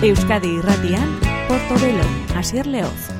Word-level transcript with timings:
Euskadi 0.00 0.58
Irratian, 0.58 1.18
Portobelo, 1.48 2.04
Asier 2.36 2.68
Leoz. 2.68 3.17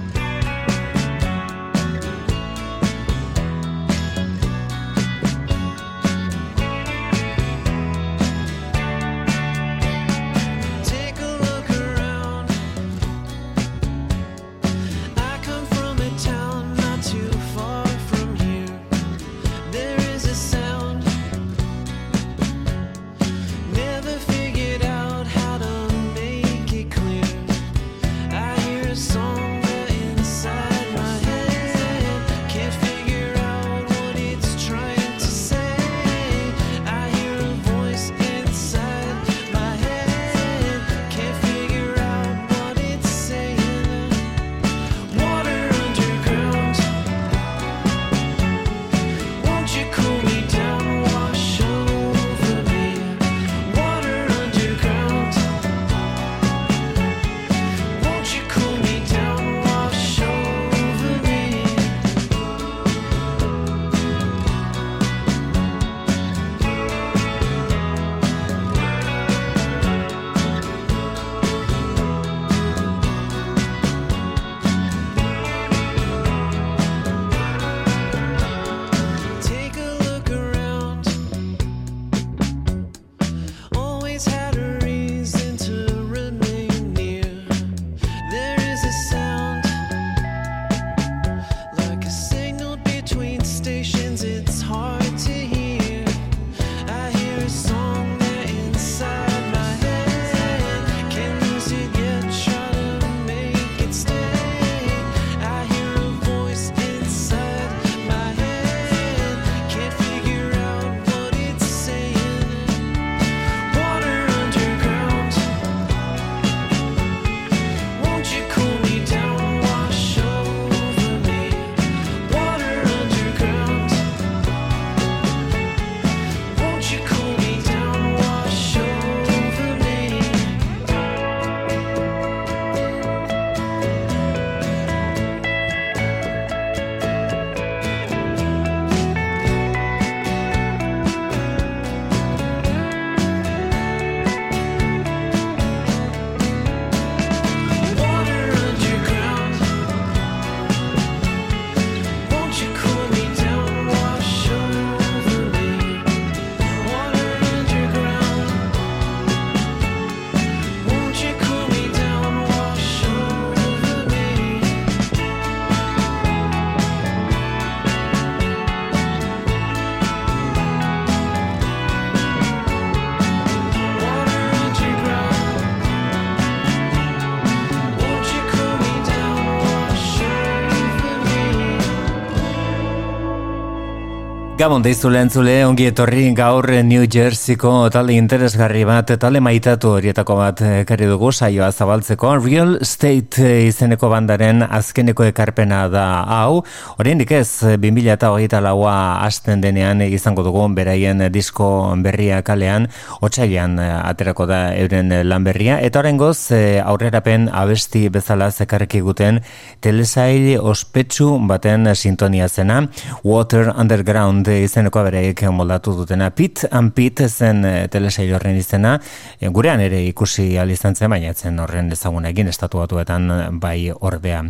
Gabon 184.59 184.83
deizu 184.83 185.07
lehentzule, 185.15 185.53
ongi 185.69 185.85
etorri 185.87 186.33
gaur 186.35 186.67
New 186.83 187.05
Jerseyko 187.07 187.71
talde 187.95 188.17
interesgarri 188.19 188.81
bat, 188.83 189.13
talde 189.23 189.39
maitatu 189.39 189.93
horietako 189.95 190.35
bat 190.35 190.63
ekarri 190.81 191.07
dugu 191.07 191.29
saioa 191.31 191.69
zabaltzeko. 191.71 192.33
Real 192.43 192.73
State 192.83 193.39
izeneko 193.69 194.11
bandaren 194.11 194.65
azkeneko 194.67 195.29
ekarpena 195.29 195.85
da 195.93 196.07
hau. 196.27 196.65
Horien 196.99 197.23
ez, 197.23 197.63
2000 197.63 198.11
eta 198.17 198.33
hogeita 198.35 198.59
laua 198.59 198.97
asten 199.29 199.63
denean 199.63 200.03
izango 200.03 200.43
dugu 200.43 200.67
beraien 200.75 201.23
disko 201.31 201.95
berria 202.03 202.43
kalean, 202.43 202.89
otxaian 203.23 203.79
aterako 203.79 204.49
da 204.51 204.75
euren 204.75 205.15
lan 205.23 205.47
berria. 205.47 205.79
Eta 205.79 206.03
horren 206.03 206.19
goz, 206.19 206.51
aurrerapen 206.83 207.47
abesti 207.53 208.09
bezala 208.09 208.51
zekarreki 208.51 209.05
guten 209.07 209.39
telesail 209.81 210.59
ospetsu 210.59 211.39
baten 211.47 211.95
sintonia 211.95 212.49
zena, 212.49 212.83
Water 213.23 213.71
Underground 213.79 214.48
izeneko 214.49 215.03
bereik 215.07 215.43
moldatu 215.53 215.95
dutena. 215.97 216.31
Pit 216.31 216.65
and 216.71 216.93
Pit 216.95 217.23
zen 217.29 217.65
e, 217.65 217.73
telesail 217.89 218.35
horren 218.37 218.57
izena, 218.59 218.97
e, 219.41 219.49
gurean 219.49 219.81
ere 219.81 220.01
ikusi 220.07 220.59
alizan 220.59 220.97
zen, 220.97 221.11
baina 221.13 221.33
zen 221.35 221.59
horren 221.63 221.91
ezagun 221.93 222.27
egin 222.29 222.49
estatu 222.49 222.83
batuetan 222.83 223.59
bai 223.61 223.91
ordea. 223.93 224.43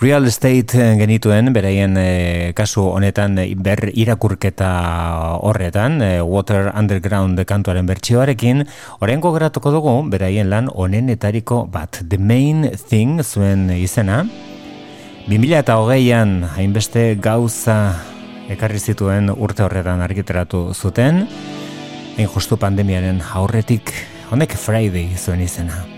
Real 0.00 0.26
Estate 0.26 0.88
genituen, 1.00 1.52
beraien 1.52 1.98
kasu 2.56 2.86
honetan 2.90 3.38
ber 3.62 3.90
irakurketa 3.92 4.72
horretan, 5.42 6.00
Water 6.26 6.72
Underground 6.74 7.40
kantuaren 7.46 7.86
bertsioarekin, 7.86 8.66
horrengo 9.00 9.32
geratuko 9.36 9.72
dugu, 9.74 9.96
beraien 10.10 10.50
lan 10.50 10.70
honenetariko 10.72 11.64
bat, 11.72 12.02
The 12.08 12.18
Main 12.18 12.70
Thing 12.88 13.22
zuen 13.24 13.70
izena, 13.76 14.24
2008an 15.26 16.44
hainbeste 16.54 17.16
gauza 17.18 18.15
ekarri 18.52 18.78
zituen 18.78 19.30
urte 19.32 19.64
horretan 19.66 20.04
argiteratu 20.04 20.70
zuten, 20.74 21.24
egin 22.14 22.32
justu 22.32 22.58
pandemiaren 22.60 23.20
aurretik, 23.40 23.92
honek 24.30 24.56
Friday 24.60 25.12
zuen 25.18 25.44
izena. 25.44 25.95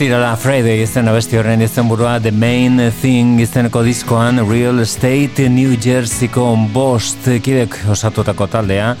Ostirala 0.00 0.32
Friday 0.40 0.80
izan 0.80 1.10
abesti 1.10 1.36
horren 1.36 1.60
izenburua 1.60 2.14
The 2.24 2.30
Main 2.32 2.78
Thing 3.02 3.36
izeneko 3.44 3.82
diskoan 3.84 4.40
Real 4.48 4.80
Estate 4.80 5.50
New 5.52 5.74
Jerseyko 5.76 6.46
bost 6.72 7.28
kidek 7.44 7.76
osatutako 7.92 8.46
taldea 8.48 8.94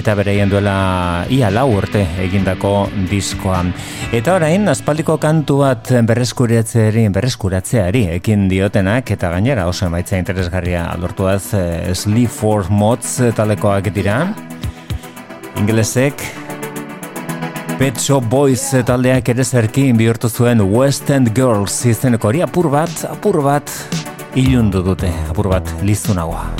eta 0.00 0.14
bereien 0.16 0.48
duela 0.48 1.26
ia 1.28 1.50
lau 1.52 1.66
urte 1.74 2.06
egindako 2.24 2.72
diskoan. 3.10 3.74
Eta 4.16 4.38
orain, 4.38 4.64
aspaldiko 4.72 5.18
kantu 5.20 5.58
bat 5.60 5.92
berreskuratzeari, 6.08 7.04
berreskuratzeari 7.12 8.06
ekin 8.14 8.48
diotenak 8.48 9.12
eta 9.12 9.34
gainera 9.36 9.68
oso 9.68 9.90
emaitza 9.90 10.16
interesgarria 10.16 10.86
lortuaz 10.96 11.52
eh, 11.52 11.90
e, 11.90 11.94
Sleep 11.94 12.32
for 12.32 12.72
Mods 12.72 13.18
talekoak 13.36 13.92
dira. 13.92 14.22
Inglesek 15.60 16.45
Pet 17.76 17.98
Shop 18.00 18.24
Boys 18.32 18.62
taldeak 18.88 19.28
ere 19.28 19.44
zerkin 19.44 19.98
bihurtu 20.00 20.30
zuen 20.32 20.62
West 20.64 21.10
End 21.12 21.28
Girls 21.36 21.76
izeneko 21.84 22.30
hori 22.30 22.40
apur 22.40 22.70
bat, 22.72 23.04
apur 23.10 23.42
bat, 23.44 23.68
ilundu 24.32 24.80
dute, 24.86 25.12
apur 25.28 25.52
bat, 25.52 25.76
lizunagoa. 25.84 26.55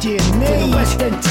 DNA. 0.00 0.46
To 0.46 0.66
the 0.66 0.72
West 0.74 1.29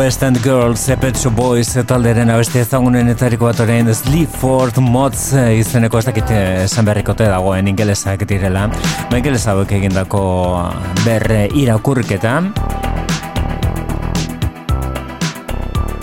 West 0.00 0.22
End 0.22 0.38
Girls, 0.42 0.88
Epetsu 0.88 1.28
Boys, 1.30 1.74
talderen 1.84 2.30
abeste 2.32 2.62
ezagunen 2.64 3.10
etariko 3.12 3.44
bat 3.44 3.58
orain, 3.60 3.90
Sleep 3.92 4.32
Ford 4.40 4.78
Mods 4.80 5.26
eh, 5.36 5.58
izeneko 5.58 6.00
ez 6.00 6.06
dakit 6.06 6.32
eh, 6.32 6.62
esan 6.62 6.86
berrikote 6.88 7.26
dagoen 7.28 7.68
ingelesak 7.68 8.24
direla. 8.30 8.62
Ba 9.10 9.18
ingeles 9.20 9.42
hauek 9.52 9.74
egindako 9.76 10.22
eh, 10.62 10.94
berre 11.02 11.42
irakurketa. 11.52 12.38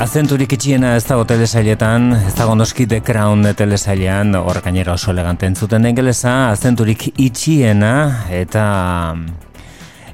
Azenturik 0.06 0.54
itxiena 0.54 0.94
ez 1.00 1.08
dago 1.10 1.26
telesailetan, 1.26 2.12
ez 2.20 2.36
dago 2.38 2.54
noski 2.54 2.86
The 2.86 3.02
Crown 3.02 3.50
telesailean, 3.58 4.38
horrekainera 4.38 4.94
oso 4.94 5.10
elegante 5.10 5.50
entzuten 5.50 5.90
ingelesa, 5.90 6.38
azenturik 6.52 7.10
itxiena 7.18 7.98
eta 8.30 8.70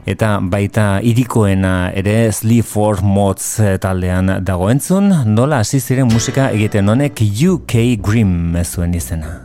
eta 0.06 0.38
baita 0.42 0.88
irikoena 1.04 1.92
ere 1.96 2.32
Sleep 2.32 2.66
for 2.68 3.02
Mods 3.04 3.60
eh, 3.60 3.78
taldean 3.82 4.40
dagoentzun, 4.46 5.12
nola 5.36 5.64
hasi 5.64 5.80
ziren 5.80 6.12
musika 6.12 6.50
egiten 6.52 6.90
honek 6.90 7.24
UK 7.24 7.78
Grim 8.04 8.58
zuen 8.64 8.94
izena. 8.94 9.40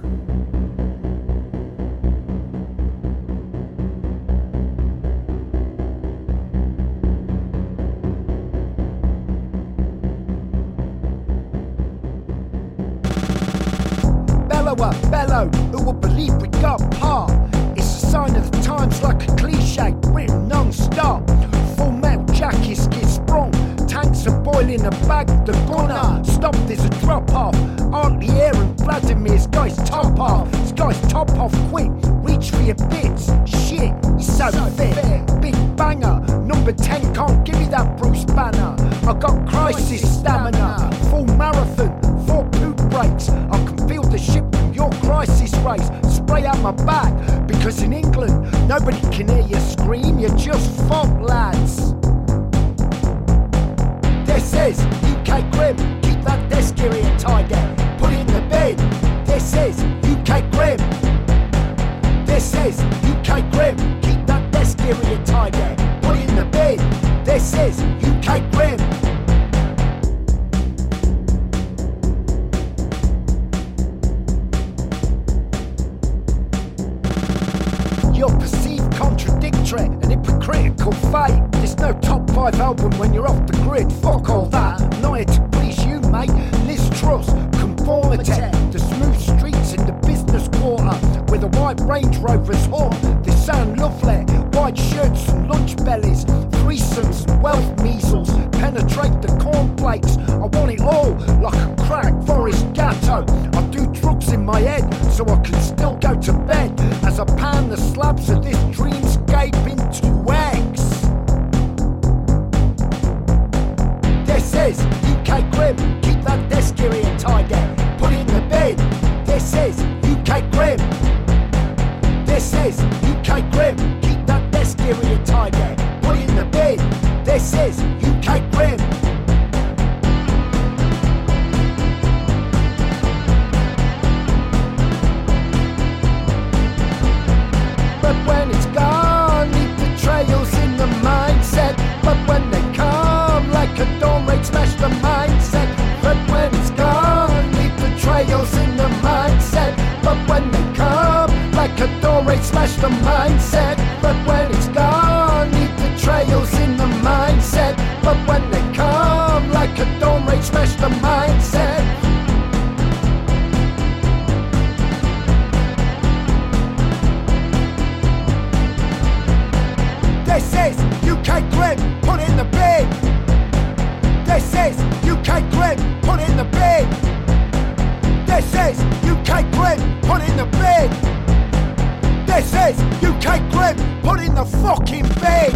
This 182.38 182.54
is 182.54 182.78
UK 183.02 183.40
Grim. 183.50 183.76
Put 184.00 184.20
in 184.20 184.32
the 184.32 184.44
fucking 184.62 185.08
bed. 185.18 185.50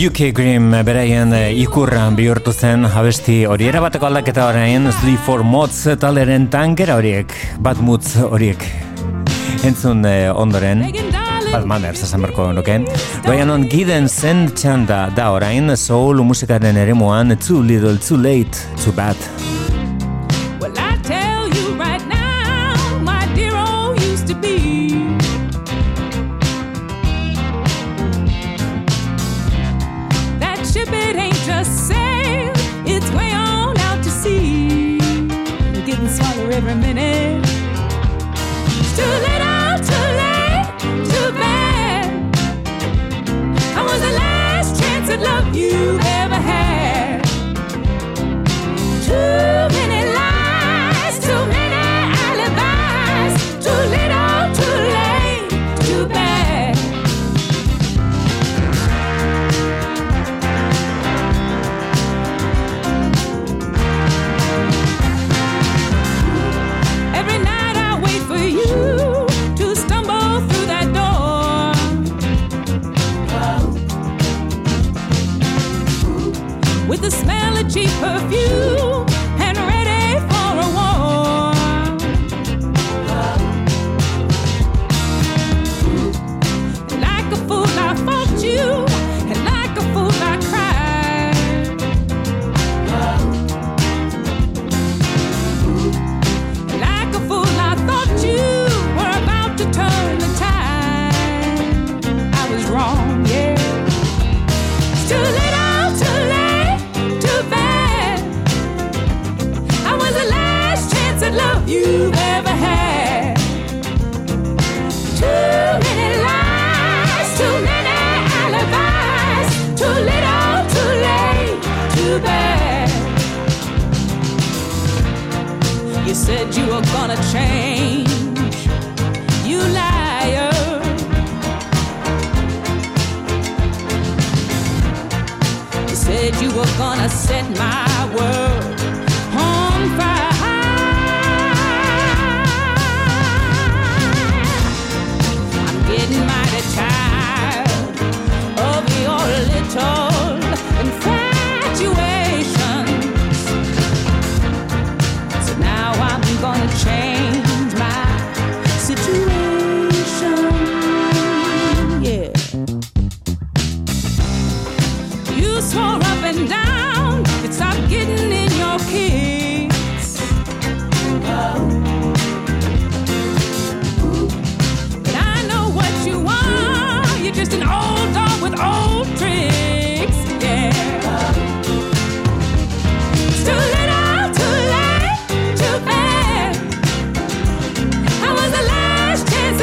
UK 0.00 0.32
Grim 0.32 0.70
beraien 0.88 1.34
eh, 1.36 1.52
ikurra 1.60 2.06
bihurtu 2.16 2.54
zen 2.56 2.88
abesti 2.88 3.44
hori 3.44 3.68
erabateko 3.68 4.08
aldaketa 4.08 4.48
horrein 4.48 4.88
Sleep 5.02 5.20
for 5.28 5.44
Mods 5.44 5.82
taleren 6.00 6.48
tankera 6.48 6.96
horiek, 6.96 7.36
bat 7.60 7.84
mutz 7.84 8.16
horiek 8.16 8.64
entzun 9.68 10.00
eh, 10.08 10.32
ondoren 10.32 10.88
Bad 11.52 11.68
Manners 11.68 12.00
esan 12.08 12.24
berko 12.24 12.48
nuke. 12.56 12.80
Baina 13.28 13.52
on 13.52 13.68
giden 13.68 14.08
zen 14.08 14.46
txanda 14.56 15.10
da 15.12 15.34
orain 15.36 15.76
soul 15.76 16.24
musikaren 16.24 16.80
eremuan 16.80 17.36
Too 17.36 17.60
Little, 17.60 17.98
Too 18.00 18.16
Late, 18.16 18.70
Too 18.80 18.96
Bad. 18.96 19.59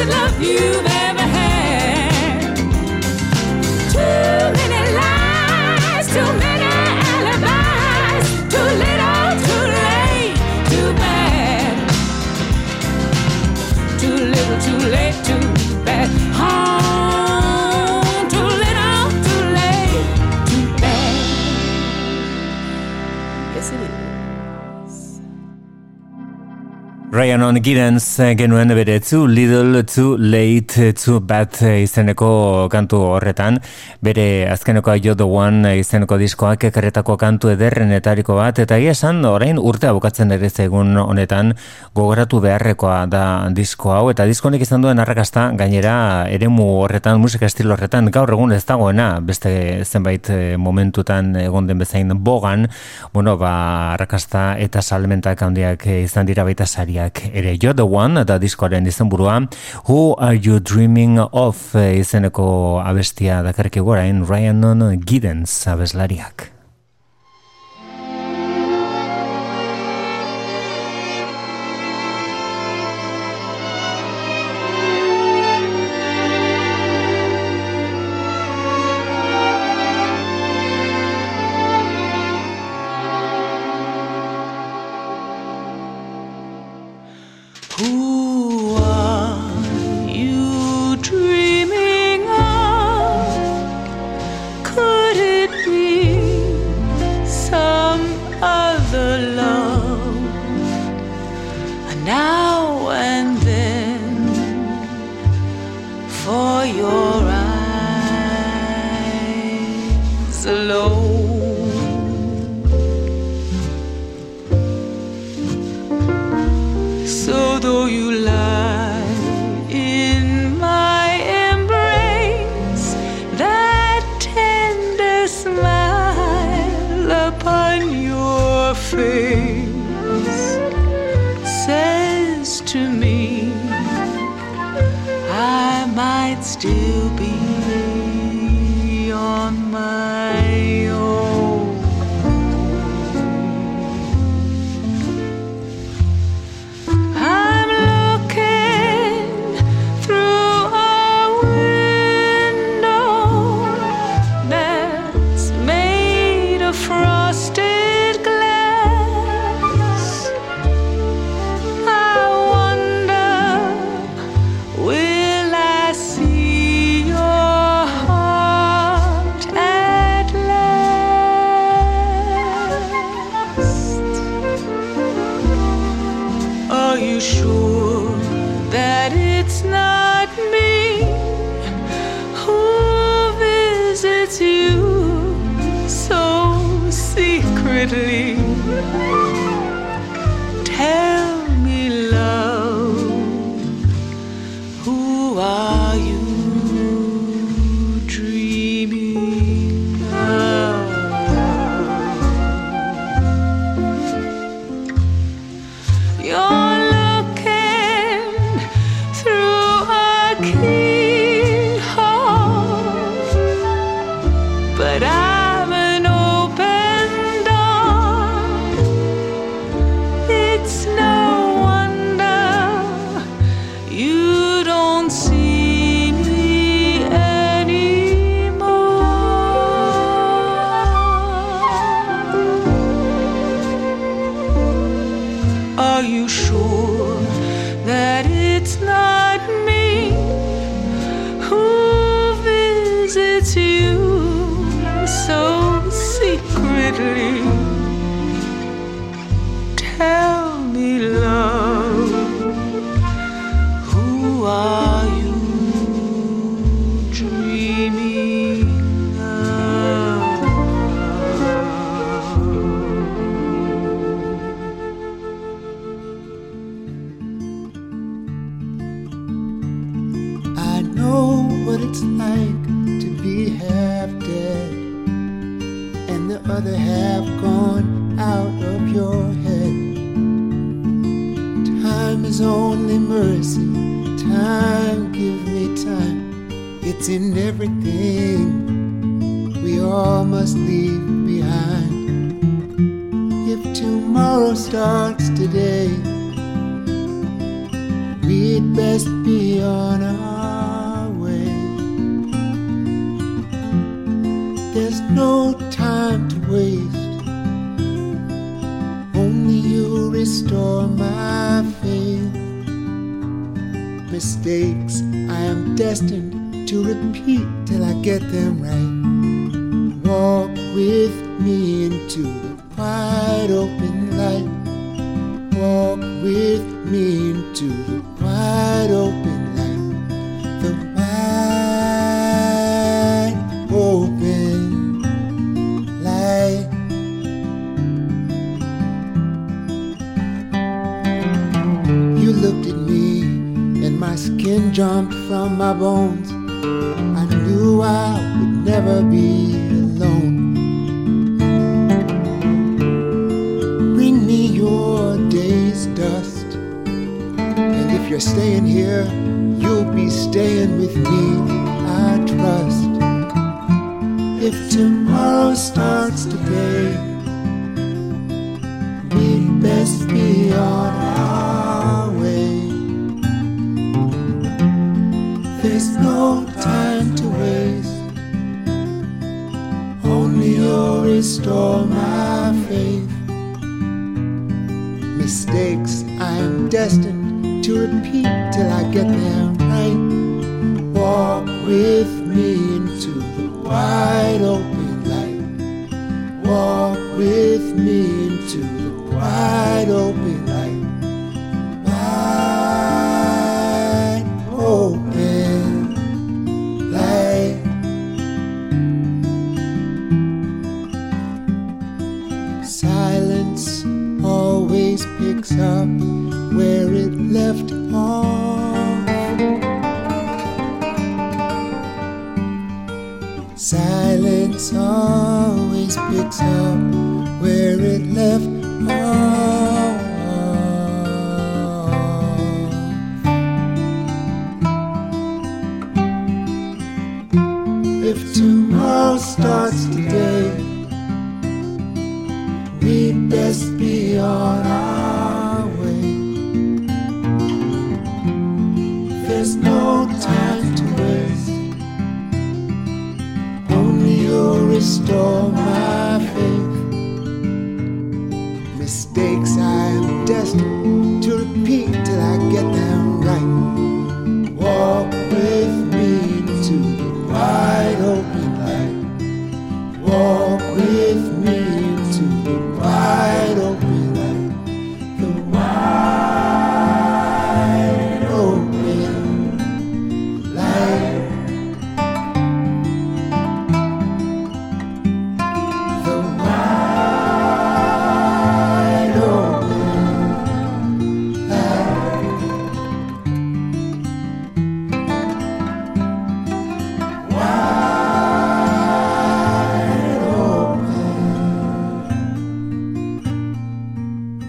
love 0.08 0.41
you. 0.41 0.87
Ryan 27.17 27.41
on 27.41 27.58
Giddens 27.65 28.19
genuen 28.38 28.69
bere 28.77 28.99
Too 28.99 29.25
Little, 29.25 29.82
Too 29.89 30.17
Late, 30.19 30.91
Too 30.93 31.17
Bad 31.25 31.56
izeneko 31.65 32.67
kantu 32.69 32.99
horretan. 33.15 33.58
Bere 34.06 34.45
azkeneko 34.51 34.93
I 34.93 35.15
The 35.17 35.25
One 35.25 35.71
izeneko 35.80 36.19
diskoak 36.21 36.67
ekarretako 36.69 37.15
kantu 37.17 37.49
ederrenetariko 37.56 38.36
bat. 38.38 38.60
Eta 38.62 38.77
egia 38.77 38.93
esan, 38.93 39.25
orain 39.25 39.58
urte 39.58 39.89
bukatzen 39.97 40.36
ere 40.36 40.51
zegun 40.51 40.93
honetan 40.93 41.56
gogoratu 41.95 42.38
beharrekoa 42.43 43.08
da 43.10 43.23
disko 43.49 43.95
hau. 43.95 44.12
Eta 44.13 44.30
diskonek 44.30 44.62
izan 44.62 44.86
duen 44.86 45.01
arrakasta 45.01 45.47
gainera 45.58 46.27
eremu 46.30 46.69
horretan, 46.84 47.17
musika 47.17 47.49
estilo 47.49 47.73
horretan 47.73 48.12
gaur 48.13 48.30
egun 48.38 48.53
ez 48.53 48.62
dagoena 48.69 49.08
beste 49.25 49.56
zenbait 49.89 50.30
eh, 50.30 50.53
momentutan 50.58 51.34
egon 51.47 51.65
den 51.65 51.82
bezain 51.82 52.13
bogan. 52.13 52.69
Bueno, 53.12 53.39
ba, 53.41 53.95
arrakasta 53.95 54.53
eta 54.62 54.86
salmentak 54.86 55.41
handiak 55.41 55.89
eh, 55.89 56.03
izan 56.06 56.30
dira 56.30 56.45
baita 56.45 56.69
saria 56.69 57.07
taldeak 57.08 57.36
ere 57.36 57.58
You're 57.62 57.74
the 57.74 57.86
One 57.86 58.22
eta 58.22 58.38
diskoaren 58.39 58.86
izenburua 58.86 59.48
Who 59.88 60.15
are 60.17 60.36
you 60.36 60.60
dreaming 60.60 61.20
of 61.20 61.76
eh, 61.76 62.00
izeneko 62.00 62.82
abestia 62.84 63.43
dakarki 63.43 63.80
gorain 63.80 64.26
Ryan 64.28 64.62
Non 64.62 65.02
Giddens 65.06 65.67
abeslariak. 65.67 66.57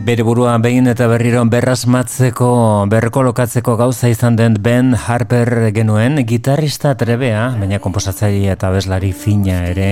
bere 0.09 0.25
burua 0.25 0.55
behin 0.57 0.87
eta 0.89 1.05
berriro 1.05 1.43
berrasmatzeko, 1.53 2.49
berrekolokatzeko 2.89 3.75
gauza 3.77 4.09
izan 4.09 4.39
den 4.39 4.55
Ben 4.65 4.95
Harper 4.97 5.69
genuen, 5.77 6.23
gitarrista 6.25 6.95
trebea, 6.97 7.43
baina 7.61 7.77
komposatzaile 7.85 8.55
eta 8.55 8.71
bezlari 8.73 9.13
fina 9.13 9.59
ere, 9.69 9.91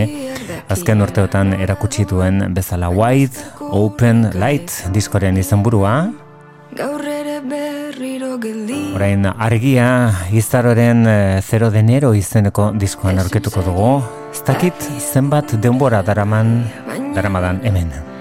azken 0.73 1.05
urteotan 1.05 1.53
erakutsi 1.61 2.09
duen 2.09 2.47
bezala 2.57 2.89
White, 2.89 3.45
Open, 3.61 4.31
Light 4.41 4.73
diskoren 4.97 5.37
izan 5.37 5.61
burua. 5.67 6.09
Gaur 6.81 7.05
ere 7.05 7.43
berriro 7.45 8.39
geldi. 8.41 8.97
Argia, 9.37 9.93
iztaroren 10.33 11.05
eh, 11.05 11.45
0 11.45 11.73
de 11.77 11.85
enero 11.85 12.17
izeneko 12.17 12.73
diskoan 12.73 13.21
aurketuko 13.21 13.69
dugu. 13.69 13.95
Ez 14.33 14.45
dakit 14.49 14.93
zenbat 15.13 15.59
denbora 15.61 16.01
daraman, 16.01 16.63
daramadan 17.13 17.61
hemen. 17.69 18.16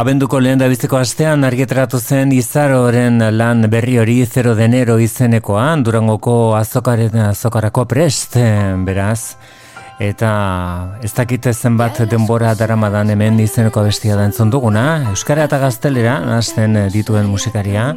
Abenduko 0.00 0.38
lehen 0.40 0.62
biziko 0.64 0.96
astean 0.96 1.42
argitaratu 1.44 1.98
zen 2.00 2.30
izaroren 2.32 3.20
lan 3.36 3.66
berri 3.68 3.98
hori 4.00 4.14
0 4.24 4.54
denero 4.56 4.94
izenekoan, 4.96 5.82
durangoko 5.84 6.54
azokaren 6.56 7.18
azokarako 7.26 7.84
prest, 7.84 8.38
beraz. 8.86 9.36
Eta 10.00 10.30
ez 11.04 11.12
dakite 11.12 11.52
zenbat 11.52 12.00
denbora 12.08 12.54
daramadan 12.56 13.12
hemen 13.12 13.42
izeneko 13.44 13.84
abestia 13.84 14.16
da 14.16 14.24
entzun 14.24 14.48
duguna, 14.48 14.86
Euskara 15.12 15.44
eta 15.44 15.60
Gaztelera 15.60 16.16
hasten 16.38 16.80
dituen 16.96 17.28
musikaria, 17.28 17.90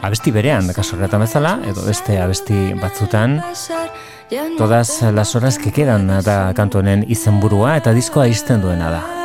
abesti 0.00 0.32
berean, 0.32 0.72
kaso 0.72 0.96
horretan 0.96 1.28
bezala, 1.28 1.58
edo 1.68 1.84
beste 1.84 2.22
abesti 2.24 2.70
batzutan, 2.80 3.42
todas 4.56 5.02
las 5.12 5.36
horas 5.36 5.58
que 5.58 5.76
quedan 5.76 6.08
da 6.24 6.42
kantu 6.56 6.80
honen 6.80 7.04
izenburua 7.06 7.76
eta 7.76 7.92
diskoa 7.92 8.30
izten 8.32 8.64
duena 8.64 8.94
da. 8.96 9.19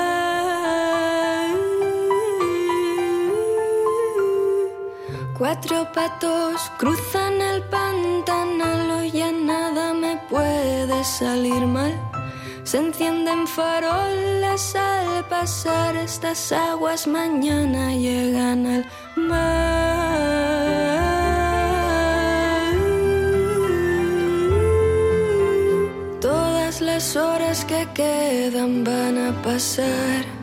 Cuatro 5.37 5.91
patos 5.91 6.71
cruzan 6.77 7.41
el 7.41 7.61
pantanal, 7.63 9.05
y 9.05 9.11
ya 9.11 9.33
nada 9.33 9.93
me 9.93 10.15
puede 10.29 11.03
salir 11.03 11.65
mal. 11.65 11.93
Se 12.63 12.77
encienden 12.77 13.45
farolas 13.45 14.75
al 14.77 15.27
pasar 15.27 15.97
estas 15.97 16.53
aguas, 16.53 17.05
mañana 17.05 17.93
llegan 17.93 18.65
al 18.65 18.85
mar. 19.17 19.55
Todas 26.21 26.79
las 26.79 27.17
horas 27.17 27.65
que 27.65 27.85
quedan 27.93 28.85
van 28.85 29.17
a 29.17 29.41
pasar. 29.41 30.34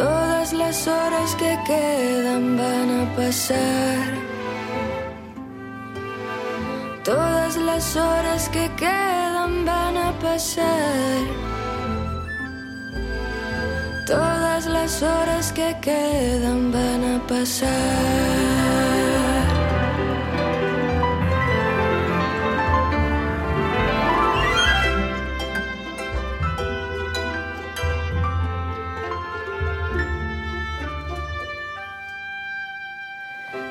Todas 0.00 0.54
las 0.54 0.88
horas 0.88 1.34
que 1.34 1.58
quedan 1.66 2.56
van 2.56 3.02
a 3.02 3.16
pasar. 3.16 4.14
Todas 7.04 7.58
las 7.58 7.96
horas 7.96 8.48
que 8.48 8.70
quedan 8.78 9.66
van 9.66 9.98
a 9.98 10.18
pasar. 10.18 11.20
Todas 14.06 14.64
las 14.64 15.02
horas 15.02 15.52
que 15.52 15.76
quedan 15.82 16.72
van 16.72 17.16
a 17.16 17.26
pasar. 17.26 19.29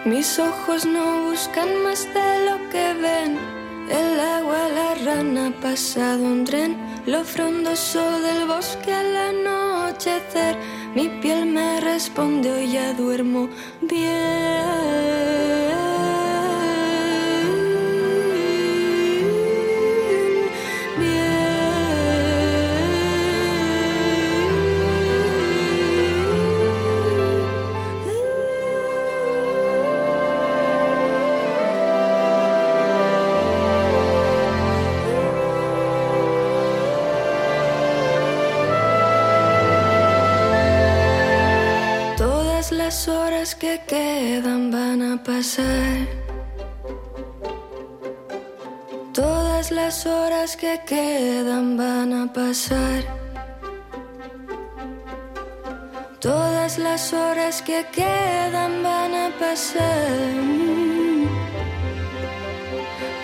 Mis 0.09 0.39
ojos 0.39 0.87
no 0.87 1.29
buscan 1.29 1.83
más 1.83 2.11
de 2.15 2.45
lo 2.47 2.57
que 2.71 2.93
ven. 2.95 3.37
El 3.91 4.19
agua, 4.19 4.67
la 4.67 4.95
rana, 5.05 5.53
pasado 5.61 6.23
un 6.23 6.45
tren. 6.45 6.75
Lo 7.05 7.23
frondoso 7.23 8.19
del 8.19 8.47
bosque 8.47 8.91
al 8.91 9.15
anochecer. 9.15 10.57
Mi 10.95 11.09
piel 11.21 11.45
me 11.45 11.79
responde, 11.81 12.51
hoy 12.51 12.71
ya 12.71 12.93
duermo 12.93 13.49
bien. 13.81 14.68
Las 49.89 50.05
horas 50.05 50.55
que 50.55 50.79
quedan 50.85 51.75
van 51.75 52.13
a 52.13 52.31
pasar. 52.31 53.01
Todas 56.19 56.77
las 56.77 57.11
horas 57.11 57.63
que 57.63 57.83
quedan 57.91 58.83
van 58.83 59.13
a 59.25 59.27
pasar. 59.39 60.29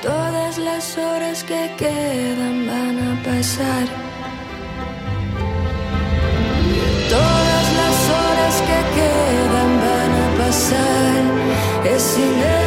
Todas 0.02 0.58
las 0.58 0.98
horas 0.98 1.44
que 1.44 1.64
quedan 1.78 2.56
van 2.72 2.96
a 3.10 3.14
pasar. 3.30 3.86
Todas 7.16 7.66
las 7.80 7.98
horas 8.18 8.56
que 8.70 8.80
quedan 8.98 9.72
van 9.86 10.14
a 10.24 10.28
pasar. 10.42 11.22
Es 11.96 12.18
inevitable. 12.18 12.65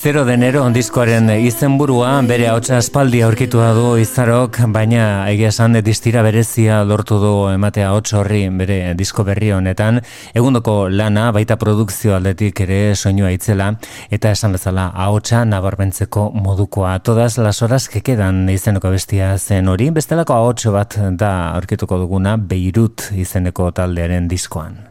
Zero 0.00 0.24
de 0.24 0.32
enero 0.32 0.62
diskoaren 0.72 1.26
izenburua 1.44 2.14
bere 2.24 2.46
hautsa 2.48 2.78
aspaldi 2.80 3.18
aurkitua 3.20 3.66
du 3.76 3.98
izarok, 4.00 4.56
baina 4.72 5.26
egia 5.28 5.50
esan 5.52 5.76
distira 5.84 6.22
berezia 6.24 6.78
lortu 6.88 7.18
du 7.20 7.32
ematea 7.52 7.90
hotz 7.92 8.14
horri 8.16 8.46
bere 8.62 8.94
disko 8.96 9.26
berri 9.28 9.50
honetan, 9.52 10.00
egundoko 10.32 10.88
lana 10.88 11.26
baita 11.36 11.58
produkzio 11.60 12.14
aldetik 12.16 12.62
ere 12.64 12.94
soinua 12.94 13.28
itzela, 13.36 13.74
eta 14.08 14.32
esan 14.32 14.56
bezala 14.56 14.86
ahotsa 14.94 15.44
nabarmentzeko 15.44 16.30
modukoa. 16.32 16.98
Todas 17.00 17.36
las 17.36 17.60
horas 17.60 17.90
que 17.90 18.00
quedan 18.00 18.48
izeneko 18.48 18.88
bestia 18.96 19.34
zen 19.36 19.68
hori, 19.68 19.90
bestelako 19.90 20.32
ahots 20.32 20.72
bat 20.72 20.96
da 21.12 21.34
aurkituko 21.58 22.00
duguna 22.00 22.38
Beirut 22.38 23.10
izeneko 23.12 23.68
taldearen 23.76 24.32
diskoan. 24.32 24.89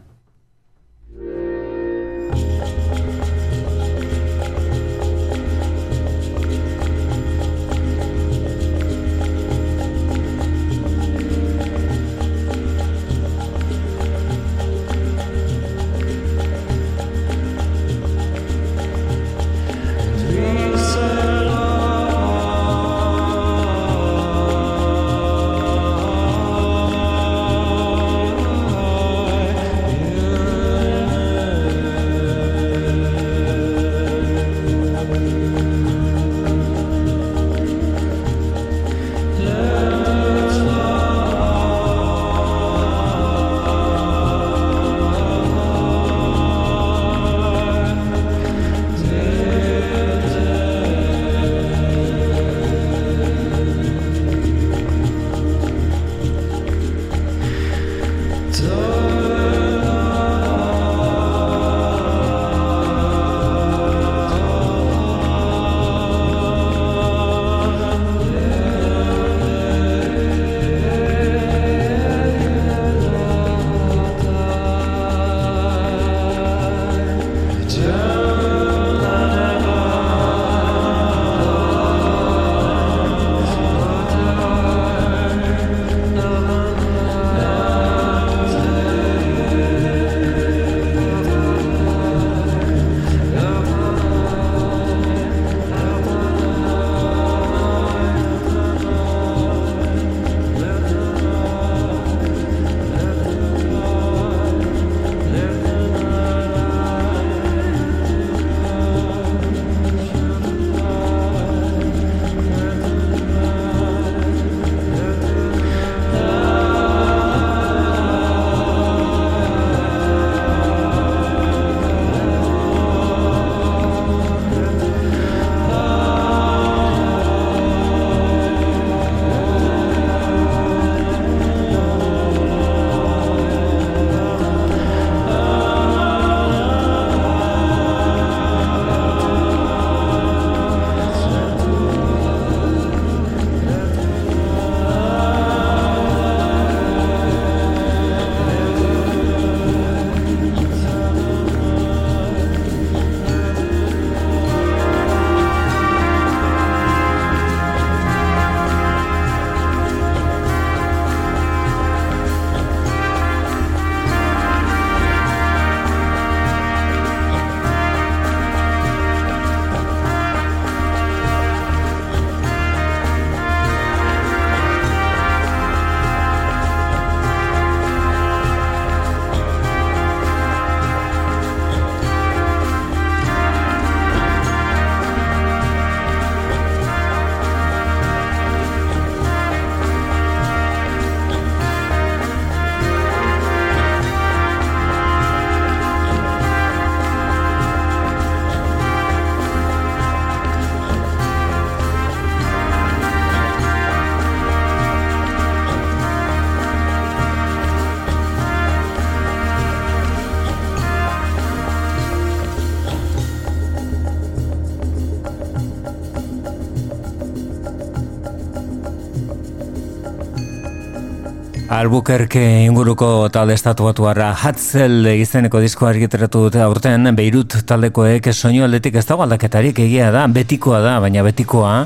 Albuquerque 221.80 222.66
inguruko 222.66 223.30
talde 223.32 223.54
estatuatuarra 223.56 224.34
Hatzel 224.36 225.06
izeneko 225.14 225.62
disko 225.64 225.88
argiteratu 225.88 226.42
dute 226.50 226.60
aurten 226.60 227.08
Beirut 227.16 227.56
taldekoek 227.70 228.28
soinu 228.34 228.66
aldetik 228.66 228.98
ez 229.00 229.06
dago 229.08 229.24
aldaketarik 229.24 229.80
egia 229.86 230.10
da, 230.12 230.26
betikoa 230.28 230.82
da, 230.84 230.98
baina 231.00 231.24
betikoa 231.24 231.78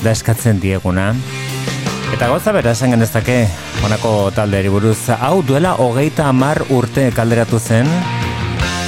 da 0.00 0.14
eskatzen 0.16 0.62
dieguna. 0.62 1.10
Eta 2.14 2.30
goza 2.32 2.56
bera 2.56 2.72
esan 2.72 2.96
genezake, 2.96 3.36
honako 3.84 4.14
taldeari 4.32 4.72
buruz, 4.72 5.10
hau 5.20 5.42
duela 5.44 5.74
hogeita 5.76 6.30
amar 6.32 6.64
urte 6.72 7.10
kalderatu 7.12 7.60
zen, 7.60 7.92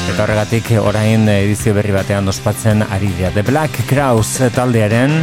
eta 0.08 0.22
horregatik 0.24 0.72
orain 0.80 1.28
edizio 1.36 1.76
berri 1.76 1.92
batean 1.92 2.32
ospatzen 2.32 2.86
ari 2.88 3.12
dira. 3.18 3.36
The 3.36 3.44
Black 3.44 3.84
Crowes 3.92 4.38
taldearen, 4.56 5.20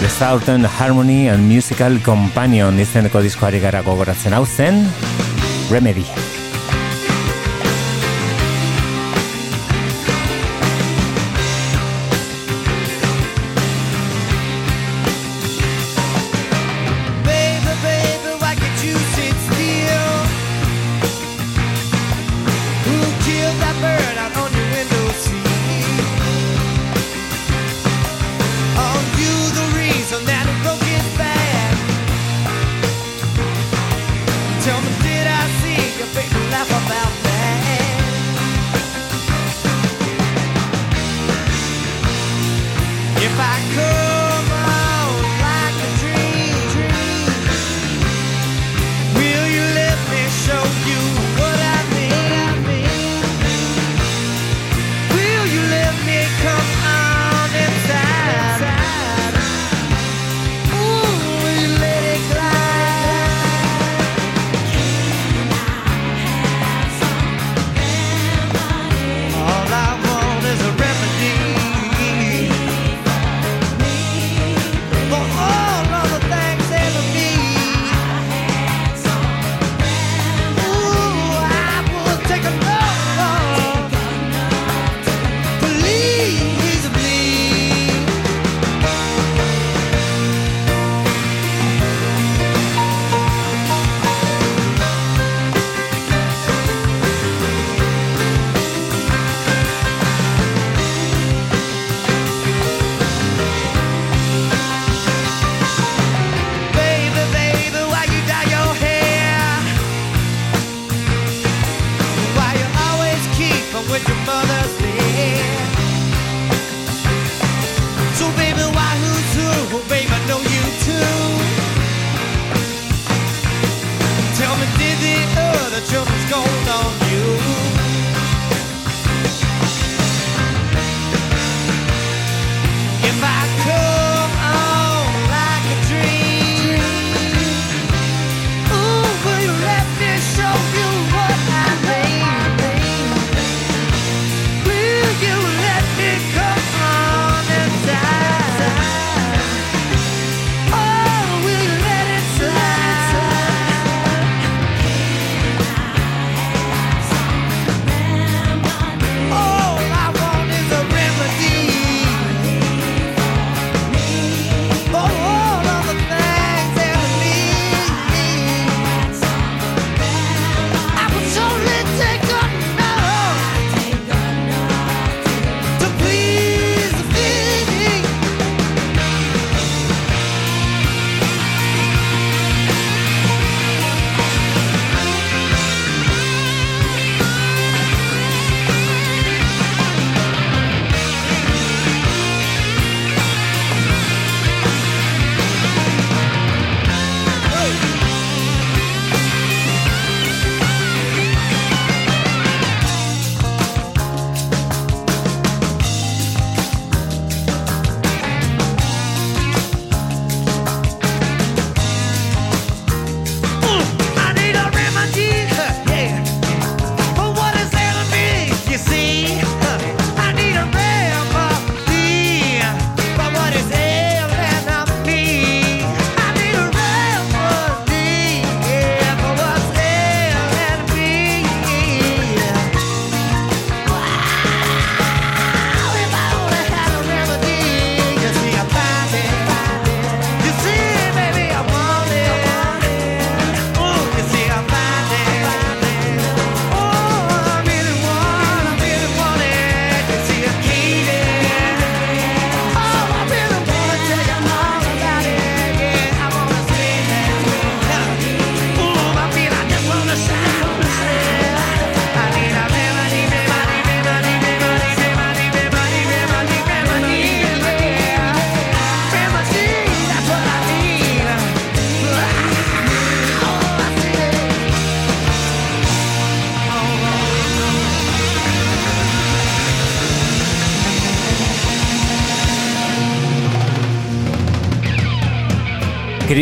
The 0.00 0.08
Southern 0.08 0.64
Harmony 0.64 1.28
and 1.28 1.48
Musical 1.48 1.98
Companion 2.02 2.78
izeneko 2.82 3.22
diskoari 3.24 3.62
gara 3.62 3.82
gogoratzen 3.86 4.36
hau 4.36 4.44
zen 4.44 4.84
Remedy. 5.70 6.04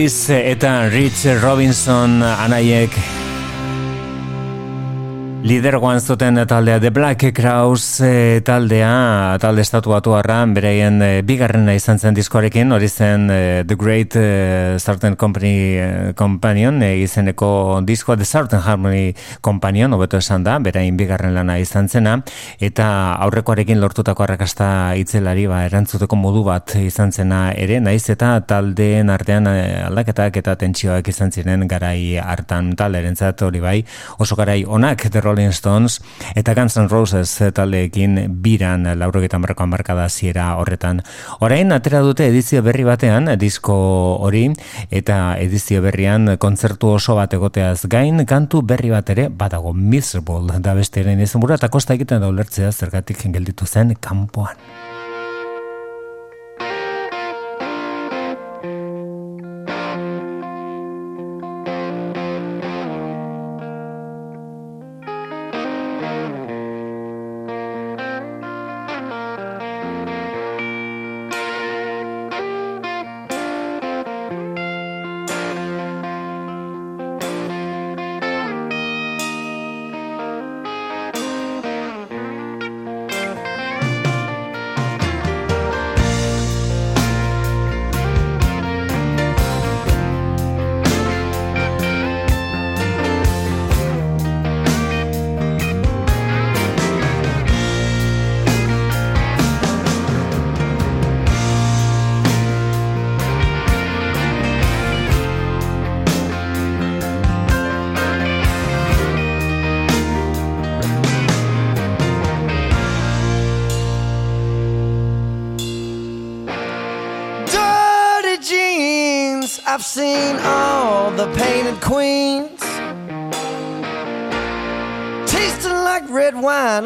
Chris 0.02 0.30
eta 0.30 0.88
Rich 0.90 1.30
Robinson 1.42 2.22
anaiek 2.26 2.90
Lidergoan 5.42 5.98
zuten 6.00 6.38
taldea 6.46 6.78
The 6.78 6.90
Black 6.90 7.32
Crowes 7.34 8.00
e, 8.00 8.40
taldea, 8.46 9.38
talde 9.42 9.64
estatu 9.66 9.90
batu 9.90 10.12
arran, 10.14 10.52
bereien 10.54 11.00
e, 11.02 11.08
bigarrena 11.26 11.74
izan 11.74 11.98
zen 11.98 12.14
diskoarekin, 12.14 12.70
hori 12.70 12.86
zen 12.86 13.26
e, 13.26 13.38
The 13.66 13.74
Great 13.74 14.14
e, 14.14 14.76
Certain 14.78 15.16
Company 15.18 16.12
Companion, 16.14 16.78
e, 16.86 16.92
izeneko 17.02 17.80
diskoa 17.82 18.14
The 18.20 18.24
Certain 18.24 18.62
Harmony 18.62 19.16
Companion, 19.40 19.96
hobeto 19.96 20.20
esan 20.22 20.44
da, 20.46 20.60
berein 20.62 20.96
bigarren 20.96 21.34
lana 21.34 21.58
izan 21.58 21.90
zena, 21.90 22.14
eta 22.62 22.86
aurrekoarekin 23.26 23.82
lortutako 23.82 24.22
arrakasta 24.22 24.94
itzelari 24.94 25.48
ba, 25.50 25.64
erantzuteko 25.66 26.20
modu 26.22 26.44
bat 26.46 26.76
izan 26.78 27.10
zena 27.10 27.48
ere, 27.50 27.80
naiz 27.82 28.04
eta 28.14 28.36
taldeen 28.46 29.10
artean 29.10 29.50
aldaketak 29.50 30.38
eta 30.38 30.54
tentsioak 30.62 31.10
izan 31.10 31.34
ziren 31.34 31.66
garai 31.66 32.14
hartan. 32.22 32.76
Talderentzat 32.78 33.42
hori 33.42 33.58
bai, 33.58 33.76
oso 34.22 34.38
garai 34.38 34.62
onak, 34.62 35.10
The 35.10 35.31
Rolling 35.32 35.52
Stones 35.56 36.00
eta 36.36 36.54
Guns 36.54 36.76
N' 36.76 36.90
Roses 36.92 37.32
taldeekin 37.56 38.18
biran 38.44 38.84
laurogetan 39.00 39.40
markoan 39.40 39.72
markada 39.72 40.08
ziera 40.08 40.50
horretan. 40.60 41.00
Orain, 41.40 41.72
atera 41.72 42.02
dute 42.04 42.28
edizio 42.28 42.62
berri 42.62 42.84
batean, 42.84 43.32
disko 43.40 43.74
hori, 44.20 44.44
eta 44.90 45.38
edizio 45.40 45.80
berrian 45.82 46.36
kontzertu 46.42 46.92
oso 46.98 47.16
bat 47.16 47.32
egoteaz 47.32 47.86
gain, 47.88 48.26
kantu 48.28 48.60
berri 48.62 48.92
bat 48.92 49.08
ere, 49.16 49.28
badago 49.28 49.72
miserable 49.72 50.60
da 50.60 50.76
beste 50.76 51.00
ere 51.00 51.16
izan 51.16 51.48
eta 51.52 51.68
kosta 51.72 51.94
egiten 51.96 52.20
da 52.20 52.28
ulertzea 52.28 52.72
zergatik 52.72 53.24
gelditu 53.32 53.66
zen 53.66 53.96
kanpoan. 54.00 54.91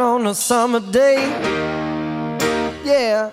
On 0.01 0.27
a 0.27 0.35
summer 0.35 0.81
day. 0.81 1.17
Yeah. 2.85 3.31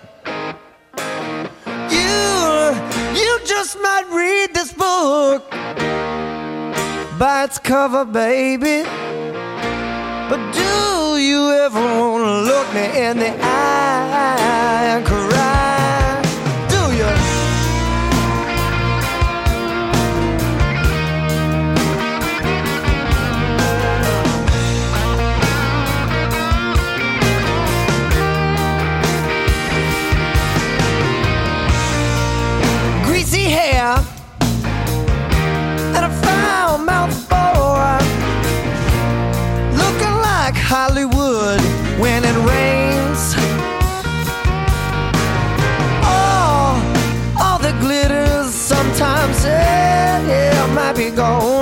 You, 1.90 3.20
you 3.20 3.40
just 3.44 3.78
might 3.80 4.06
read 4.10 4.54
this 4.54 4.72
book 4.72 5.50
by 7.18 7.44
its 7.44 7.58
cover, 7.58 8.04
baby. 8.04 8.82
But 10.30 10.52
do 10.52 11.16
you 11.18 11.52
ever 11.64 11.80
want 11.80 12.24
to 12.24 12.34
look 12.50 12.66
me 12.74 12.86
in 13.06 13.18
the 13.18 13.32
eye 13.42 14.84
and? 14.96 15.43
hair 33.54 33.90
and 35.96 36.04
a 36.10 36.12
foul 36.24 36.78
mouth 36.78 37.14
boa, 37.32 37.92
looking 39.82 40.16
like 40.28 40.56
Hollywood 40.72 41.62
when 42.02 42.20
it 42.30 42.36
rains. 42.52 43.22
All, 46.14 46.74
all 47.42 47.58
the 47.58 47.74
glitters 47.84 48.52
sometimes, 48.52 49.44
yeah, 49.44 50.26
yeah 50.26 50.74
might 50.74 50.96
be 50.96 51.10
gone. 51.10 51.53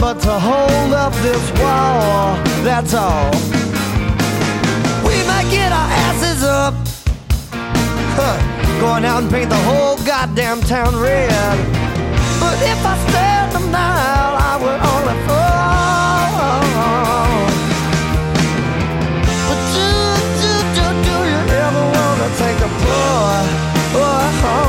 But 0.00 0.20
to 0.20 0.30
hold 0.30 0.92
up 0.92 1.12
this 1.22 1.50
wall. 1.60 2.36
That's 2.62 2.94
all. 2.94 3.30
We 5.02 5.16
might 5.26 5.48
get 5.50 5.72
our 5.72 5.88
asses 6.06 6.44
up, 6.44 6.74
huh, 8.14 8.38
going 8.80 9.04
out 9.04 9.22
and 9.22 9.30
paint 9.30 9.50
the 9.50 9.62
whole 9.68 9.96
goddamn 10.04 10.60
town 10.60 10.94
red. 10.96 11.30
But 12.40 12.56
if 12.62 12.80
I 12.84 12.96
stand 13.08 13.56
a 13.56 13.60
mile, 13.60 14.34
I 14.50 14.54
would 14.62 14.80
only 14.92 15.16
fall. 15.26 15.88
But 19.48 19.60
do, 19.74 19.88
do, 20.42 20.52
do, 20.76 20.86
do 21.06 21.16
you 21.32 21.40
ever 21.66 21.84
wanna 21.96 22.28
take 22.42 22.58
a 22.58 22.70
boy? 22.84 23.40
Oh, 24.00 24.67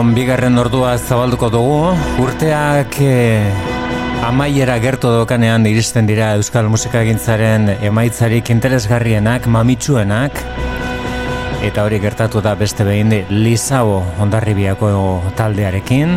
bigarren 0.00 0.56
ordua 0.56 0.94
zabalduko 0.96 1.50
dugu, 1.52 1.90
urteak 2.22 2.94
e, 3.04 3.42
amaiera 4.24 4.78
gertu 4.80 5.10
dokanean 5.12 5.66
iristen 5.68 6.08
dira 6.08 6.30
Euskal 6.38 6.70
Musikagintzaren 6.72 7.68
emaitzarik 7.84 8.48
interesgarrienak, 8.54 9.44
mamitsuenak, 9.44 10.40
eta 11.68 11.84
hori 11.84 12.00
gertatu 12.00 12.40
da 12.40 12.54
beste 12.56 12.86
behin 12.88 13.12
Lizao 13.28 14.00
ondarribiako 14.24 14.88
taldearekin. 15.36 16.16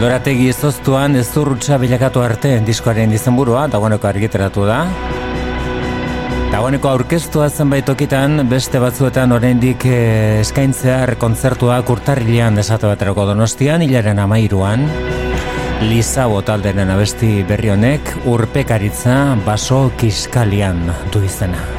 Lorategi 0.00 0.48
izoztuan 0.48 1.20
ez 1.20 1.28
durrutsa 1.34 1.76
bilakatu 1.82 2.24
arte 2.24 2.56
diskoaren 2.64 3.12
izenburua, 3.12 3.68
dagoeneko 3.68 4.08
argiteratu 4.08 4.64
da. 4.64 4.86
Dagoeneko 6.52 6.88
aurkeztua 6.88 7.48
zenbait 7.50 7.84
tokitan 7.86 8.44
beste 8.48 8.78
batzuetan 8.82 9.34
oraindik 9.34 9.82
eh, 9.90 10.40
eskaintzear 10.44 11.16
kontzertuak 11.20 11.90
urtarrilean 11.90 12.62
esate 12.62 12.86
baterako 12.86 13.26
donostian, 13.32 13.82
hilaren 13.82 14.22
amairuan. 14.22 14.86
Liza 15.86 16.28
botaldenen 16.32 16.92
abesti 16.94 17.42
berri 17.48 17.74
honek 17.74 18.14
urpekaritza 18.32 19.18
baso 19.44 19.90
kiskalian 20.00 20.86
du 21.12 21.24
izena. 21.26 21.75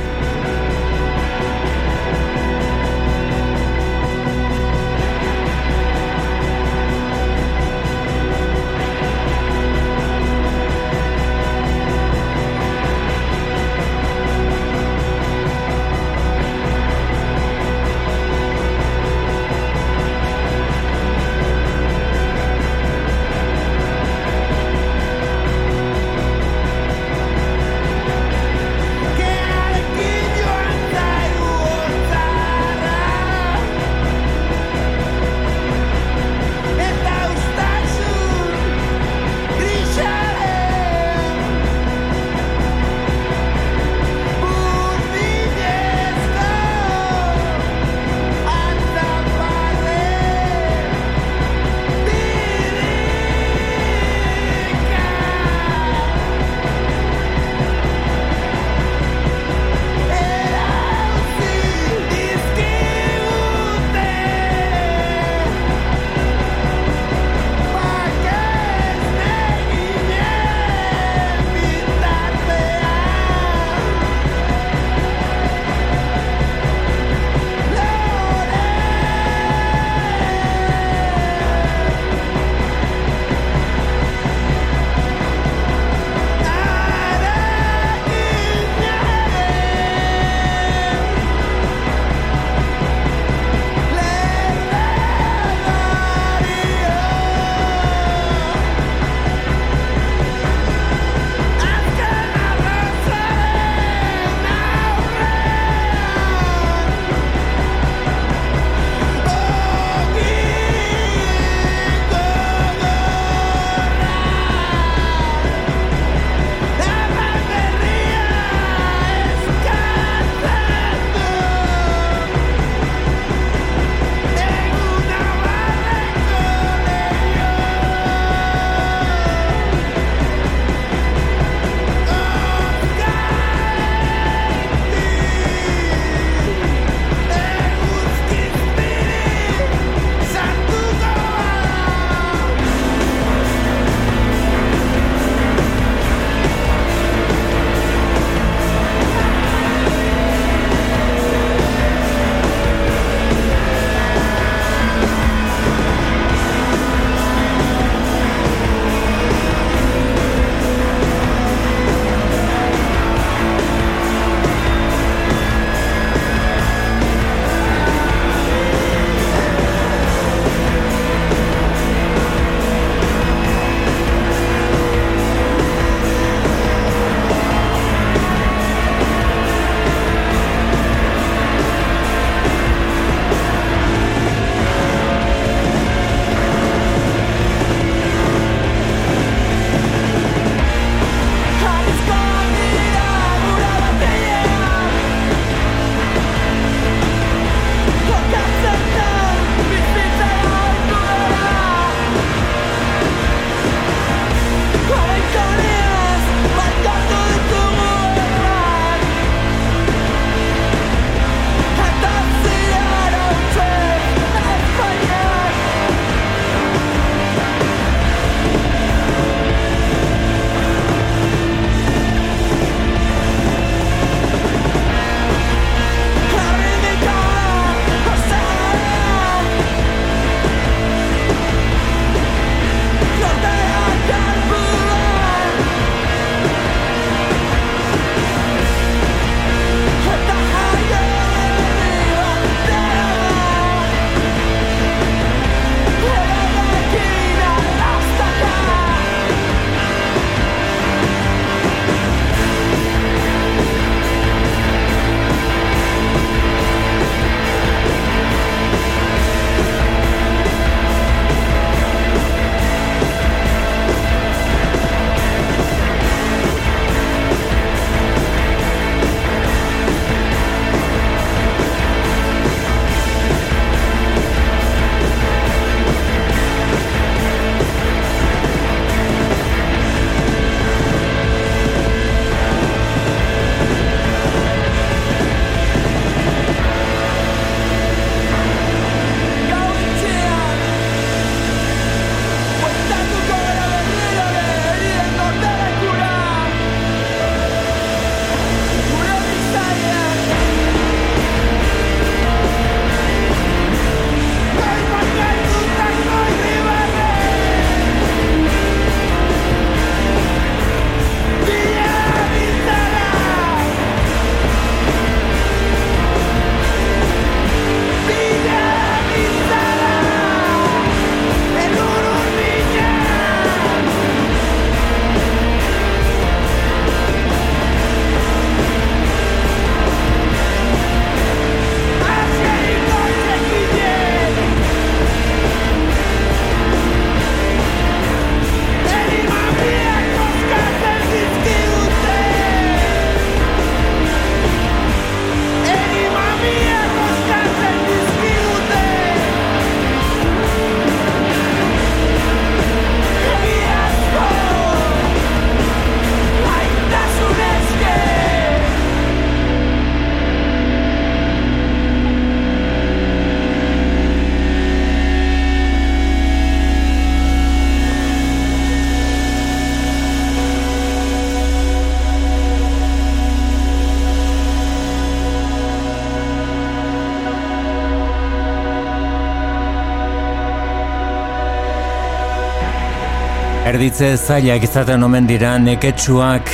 Erditze 383.78 384.08
zailak 384.18 384.64
izaten 384.66 385.04
omen 385.06 385.28
dira 385.30 385.52
neketsuak 385.62 386.48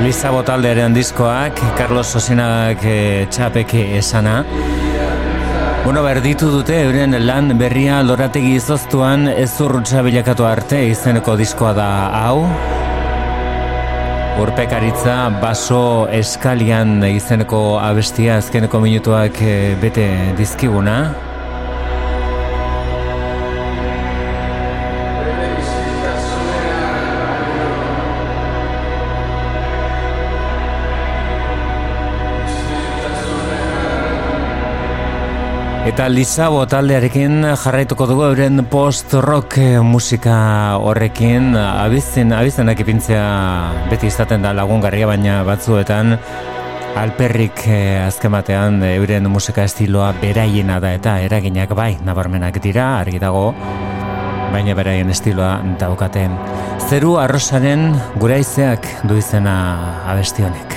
Lizabo 0.00 0.38
taldearen 0.40 0.94
diskoak, 0.96 1.58
Carlos 1.76 2.06
Sosinak 2.14 2.80
e, 2.88 3.26
txapek 3.28 3.74
esana. 3.98 4.38
Bueno, 5.84 6.00
berditu 6.06 6.48
dute, 6.48 6.78
euren 6.86 7.12
lan 7.26 7.52
berria 7.60 7.98
lorategi 8.00 8.54
izoztuan 8.56 9.28
ez 9.34 9.50
urrutsa 9.60 10.00
bilakatu 10.06 10.46
arte 10.48 10.78
izeneko 10.88 11.34
diskoa 11.36 11.74
da 11.76 11.88
hau. 12.22 12.38
Urpekaritza 14.40 15.18
baso 15.44 15.82
eskalian 16.22 17.04
izeneko 17.10 17.82
abestia 17.82 18.38
azkeneko 18.40 18.80
minutuak 18.80 19.44
e, 19.44 19.76
bete 19.84 20.08
dizkiguna. 20.40 20.96
Eta 35.92 36.06
Lizabo 36.08 36.62
taldearekin 36.64 37.42
jarraituko 37.60 38.06
dugu 38.08 38.22
euren 38.30 38.62
post-rock 38.72 39.58
musika 39.84 40.36
horrekin. 40.80 41.50
Abizen, 41.52 42.32
abizenak 42.32 42.80
ipintzea 42.80 43.26
beti 43.90 44.08
izaten 44.08 44.40
da 44.40 44.54
lagungarria 44.56 45.10
baina 45.10 45.42
batzuetan 45.44 46.16
alperrik 46.96 47.66
eh, 47.68 48.00
azkematean 48.06 48.80
euren 48.94 49.28
musika 49.28 49.68
estiloa 49.68 50.14
beraiena 50.16 50.80
da 50.80 50.96
eta 50.96 51.18
eraginak 51.28 51.76
bai 51.76 51.98
nabarmenak 52.00 52.56
dira 52.64 52.94
argi 53.02 53.20
dago 53.20 53.50
baina 54.48 54.72
beraien 54.72 55.12
estiloa 55.12 55.58
daukaten. 55.76 56.40
Zeru 56.88 57.18
arrosaren 57.20 57.90
guraizeak 58.16 58.88
du 59.04 59.20
izena 59.20 59.58
abestionek 60.08 60.71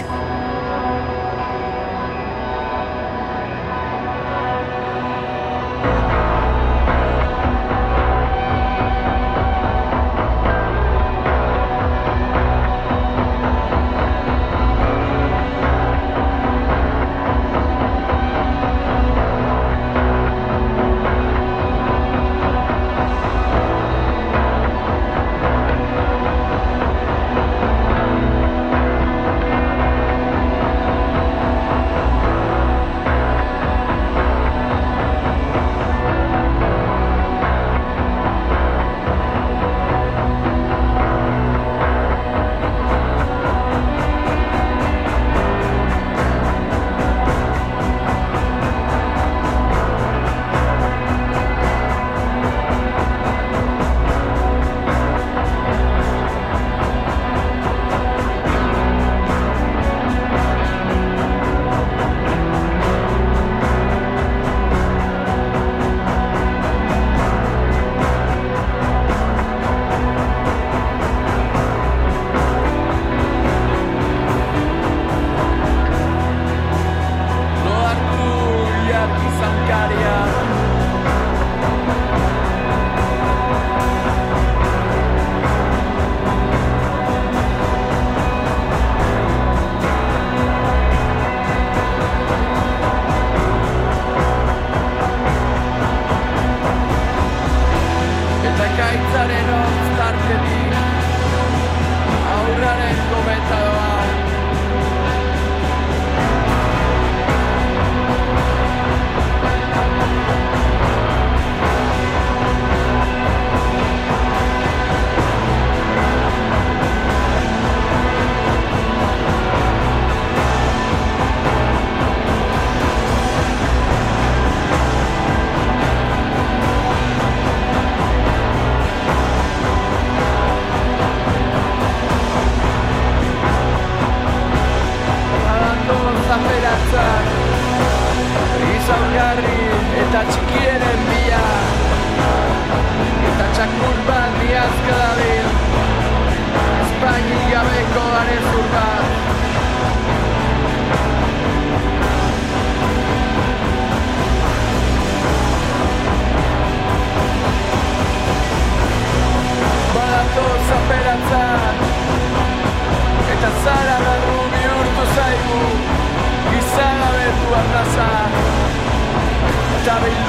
Derby. 169.96 170.25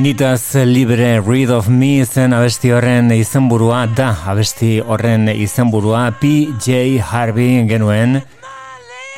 Nitaz 0.00 0.54
libre 0.64 1.20
read 1.20 1.50
of 1.50 1.68
me 1.68 2.06
zen 2.06 2.32
abesti 2.32 2.70
horren 2.72 3.10
izenburua 3.12 3.82
da. 3.84 4.14
Abesti 4.32 4.78
horren 4.80 5.28
izenburua 5.28 6.06
PJ 6.22 7.02
Harvey 7.04 7.66
genuen 7.68 8.22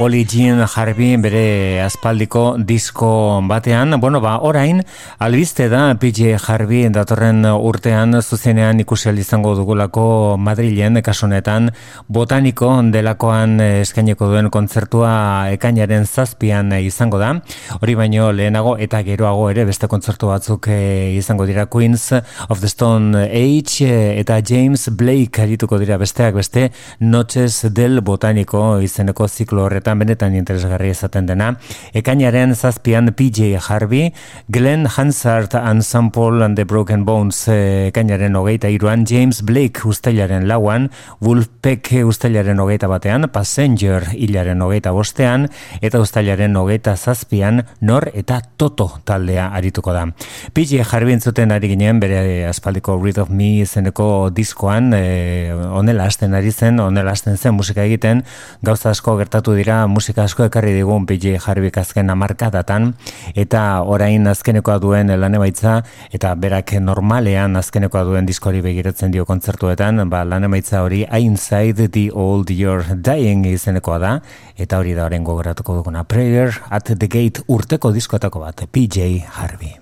Oli 0.03 0.25
Jean 0.27 0.59
Harvey 0.67 1.15
bere 1.23 1.81
aspaldiko 1.81 2.57
disko 2.59 3.39
batean, 3.47 4.01
bueno, 4.01 4.19
ba, 4.21 4.33
orain, 4.43 4.81
albiste 5.23 5.69
da 5.71 5.95
PJ 5.95 6.41
Harvey 6.43 6.89
datorren 6.91 7.45
urtean 7.47 8.17
zuzenean 8.21 8.81
ikusi 8.83 9.13
izango 9.23 9.53
dugulako 9.55 10.37
Madrilen, 10.39 10.99
kasunetan, 11.07 11.71
botaniko 12.09 12.73
delakoan 12.91 13.61
eskaineko 13.61 14.27
duen 14.33 14.51
kontzertua 14.51 15.53
ekainaren 15.55 16.05
zazpian 16.05 16.73
izango 16.81 17.23
da, 17.23 17.37
hori 17.79 17.95
baino 17.95 18.33
lehenago 18.33 18.75
eta 18.79 19.05
geroago 19.07 19.51
ere 19.55 19.69
beste 19.71 19.87
kontzertu 19.87 20.33
batzuk 20.33 20.67
eh, 20.67 21.15
izango 21.15 21.47
dira. 21.47 21.67
Queens 21.67 22.11
of 22.49 22.59
the 22.59 22.69
Stone 22.69 23.29
Age 23.29 23.87
eh, 23.87 24.19
eta 24.19 24.41
James 24.43 24.89
Blake 24.91 25.47
arituko 25.47 25.79
dira 25.79 25.97
besteak 25.97 26.35
beste 26.35 26.73
Noches 26.99 27.71
del 27.71 28.01
Botaniko 28.01 28.81
izeneko 28.83 29.29
ziklo 29.29 29.69
horretan 29.69 29.92
benetan 29.99 30.35
interesgarri 30.39 30.91
izaten 30.93 31.27
dena. 31.27 31.53
Ekainaren 31.97 32.55
zazpian 32.55 33.13
PJ 33.17 33.59
Harvey, 33.61 34.13
Glenn 34.49 34.87
Hansard 34.87 35.55
and 35.55 35.83
Sample 35.83 36.43
and 36.45 36.57
the 36.57 36.65
Broken 36.65 37.05
Bones 37.05 37.49
eh, 37.49 37.89
ekainaren 37.89 38.37
hogeita 38.37 38.71
iruan, 38.73 39.05
James 39.07 39.43
Blake 39.43 39.83
ustelaren 39.89 40.49
lauan, 40.49 40.91
Wolfpack 41.21 41.93
ustelaren 42.07 42.61
hogeita 42.63 42.89
batean, 42.91 43.29
Passenger 43.33 44.09
hilaren 44.13 44.63
hogeita 44.63 44.93
bostean, 44.95 45.49
eta 45.81 46.01
ustelaren 46.03 46.57
hogeita 46.57 46.97
zazpian, 46.97 47.65
Nor 47.81 48.09
eta 48.15 48.41
Toto 48.57 48.89
taldea 49.05 49.49
arituko 49.57 49.93
da. 49.95 50.07
PJ 50.55 50.83
Harvey 50.87 51.17
entzuten 51.17 51.53
ari 51.53 51.73
ginen, 51.73 52.01
bere 52.03 52.47
aspaldiko 52.49 52.97
Read 53.01 53.19
of 53.23 53.31
Me 53.31 53.63
izeneko 53.63 54.31
diskoan, 54.35 54.93
e, 54.97 55.53
onela 55.53 56.07
hasten 56.09 56.35
ari 56.39 56.53
zen, 56.53 56.81
onela 56.81 57.13
hasten 57.13 57.37
zen 57.37 57.57
musika 57.57 57.85
egiten, 57.85 58.25
gauza 58.63 58.91
asko 58.91 59.17
gertatu 59.21 59.55
dira 59.59 59.82
musika 59.87 60.25
asko 60.25 60.45
ekarri 60.49 60.73
digun 60.77 61.07
PJ 61.07 61.39
Harvik 61.43 61.79
azken 61.81 62.11
amarkadatan 62.11 62.93
eta 63.35 63.83
orain 63.83 64.27
azkenekoa 64.27 64.79
duen 64.83 65.13
lan 65.21 65.37
eta 65.37 66.35
berak 66.35 66.73
normalean 66.81 67.57
azkenekoa 67.57 68.05
duen 68.05 68.27
diskori 68.27 68.61
begiratzen 68.61 69.11
dio 69.11 69.25
kontzertuetan. 69.25 70.09
Ba, 70.11 70.25
lan 70.25 70.45
hori 70.45 71.07
Inside 71.19 71.89
the 71.89 72.11
Old 72.13 72.51
Year 72.51 72.85
Dying 72.95 73.47
izenekoa 73.47 73.99
da. 73.99 74.21
Eta 74.57 74.79
hori 74.79 74.95
da 74.95 75.07
horren 75.07 75.25
gogoratuko 75.25 75.75
duguna. 75.75 76.05
Prayer 76.05 76.53
at 76.71 76.85
the 76.99 77.09
Gate 77.09 77.43
urteko 77.49 77.93
diskotako 77.93 78.41
bat 78.41 78.67
PJ 78.73 79.25
Harvey 79.27 79.82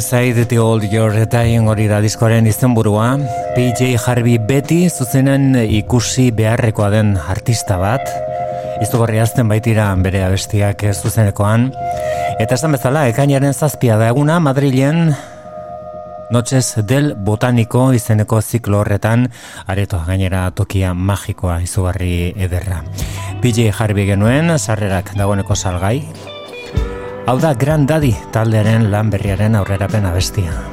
Inside 0.00 0.46
the 0.48 0.58
Old 0.58 0.84
Your 0.88 1.12
Dying 1.28 1.66
hori 1.68 1.84
da 1.84 1.98
diskoaren 2.00 2.46
izenburua. 2.48 3.18
PJ 3.52 3.98
Harvey 4.00 4.38
beti 4.40 4.78
zuzenen 4.88 5.58
ikusi 5.60 6.30
beharrekoa 6.32 6.88
den 6.94 7.10
artista 7.20 7.76
bat. 7.76 8.08
Izugarri 8.80 9.20
azten 9.20 9.50
baitira 9.52 9.90
bere 10.00 10.22
abestiak 10.24 10.86
zuzenekoan. 10.94 11.66
Eta 12.40 12.56
esan 12.56 12.72
bezala, 12.78 13.10
ekainaren 13.12 13.52
zazpia 13.52 14.00
da 14.00 14.08
eguna 14.14 14.38
Madrilen 14.40 15.12
Noches 16.30 16.76
del 16.86 17.16
Botaniko 17.18 17.88
izeneko 17.92 18.38
ziklo 18.40 18.80
horretan 18.84 19.24
aretoa 19.66 20.04
gainera 20.06 20.44
tokia 20.54 20.92
magikoa 20.94 21.56
izugarri 21.64 22.30
ederra. 22.38 22.84
PJ 23.42 23.72
Harvey 23.74 24.06
genuen, 24.06 24.54
sarrerak 24.56 25.10
dagoeneko 25.18 25.56
salgai, 25.58 26.04
Hau 27.30 27.36
da 27.38 27.52
Grand 27.54 27.86
Daddy 27.86 28.10
taldearen 28.34 28.88
lan 28.90 29.12
berriaren 29.12 29.54
aurrerapen 29.54 30.08
abestia. 30.08 30.69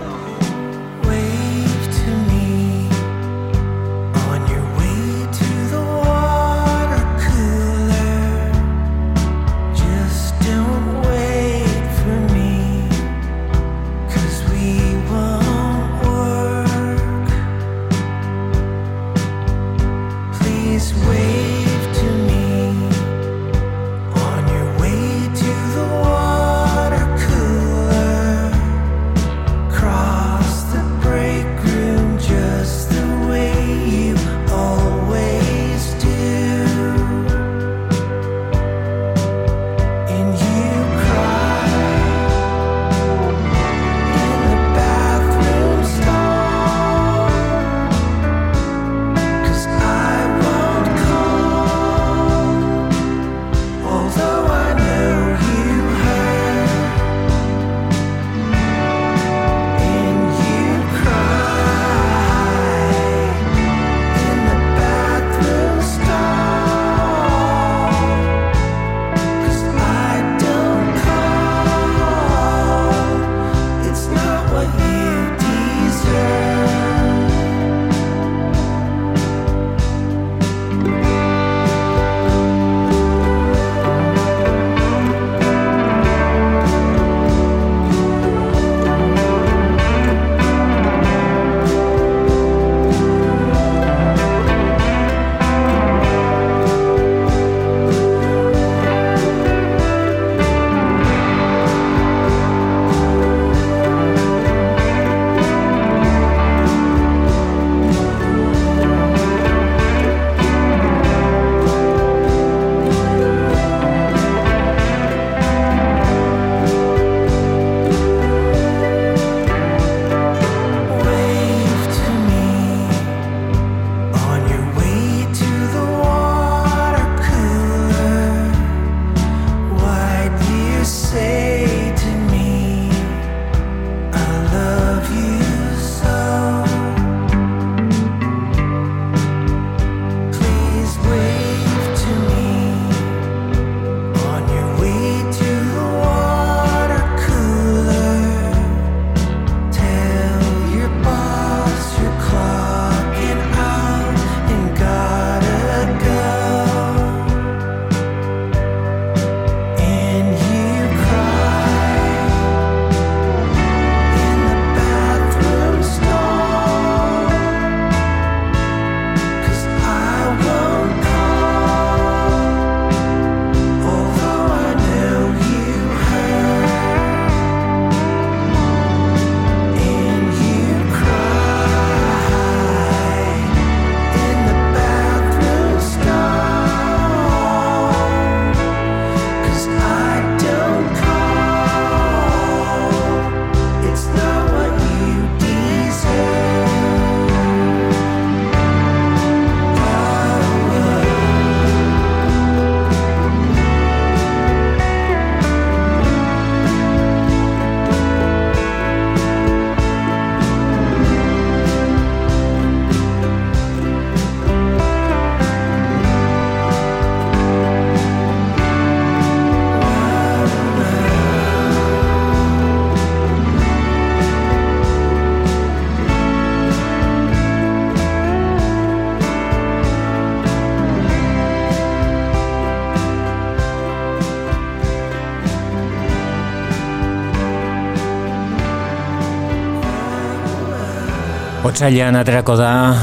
otxailan 241.78 242.16
aterako 242.18 242.56
da 242.58 242.98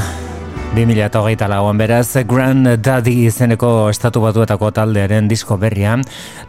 2008 0.75 1.47
lauan 1.47 1.77
beraz 1.79 2.17
Grand 2.27 2.67
Daddy 2.83 3.13
izeneko 3.23 3.69
estatu 3.87 4.19
batuetako 4.19 4.67
taldearen 4.75 5.29
disko 5.31 5.55
berria. 5.55 5.93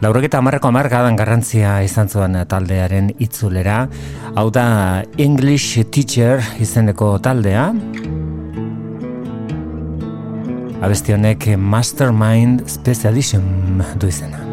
Laurok 0.03 0.27
eta 0.27 0.41
amarreko 0.43 0.67
amarkadan 0.67 1.15
garrantzia 1.15 1.77
izan 1.87 2.11
zuen 2.11 2.35
taldearen 2.51 3.13
itzulera. 3.23 3.85
Hau 4.35 4.49
da 4.51 4.65
English 5.15 5.79
Teacher 5.87 6.43
izeneko 6.59 7.13
taldea. 7.23 7.69
Abestionek 10.83 11.47
Mastermind 11.55 12.67
Special 12.67 13.15
Edition 13.15 13.79
du 13.95 14.11
izena. 14.11 14.46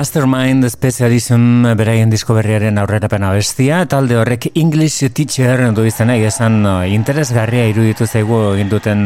Mastermind 0.00 0.64
Special 0.72 1.10
Edition 1.10 1.42
beraien 1.76 2.08
disko 2.08 2.32
berriaren 2.32 2.80
aurrerapena 2.80 3.34
bestia, 3.36 3.82
talde 3.84 4.16
horrek 4.16 4.46
English 4.56 5.10
Teacher 5.12 5.66
du 5.76 5.84
izena 5.84 6.16
esan 6.16 6.56
eh, 6.64 6.94
interesgarria 6.94 7.66
iruditu 7.68 8.08
zaigu 8.08 8.38
egin 8.54 8.72
duten 8.72 9.04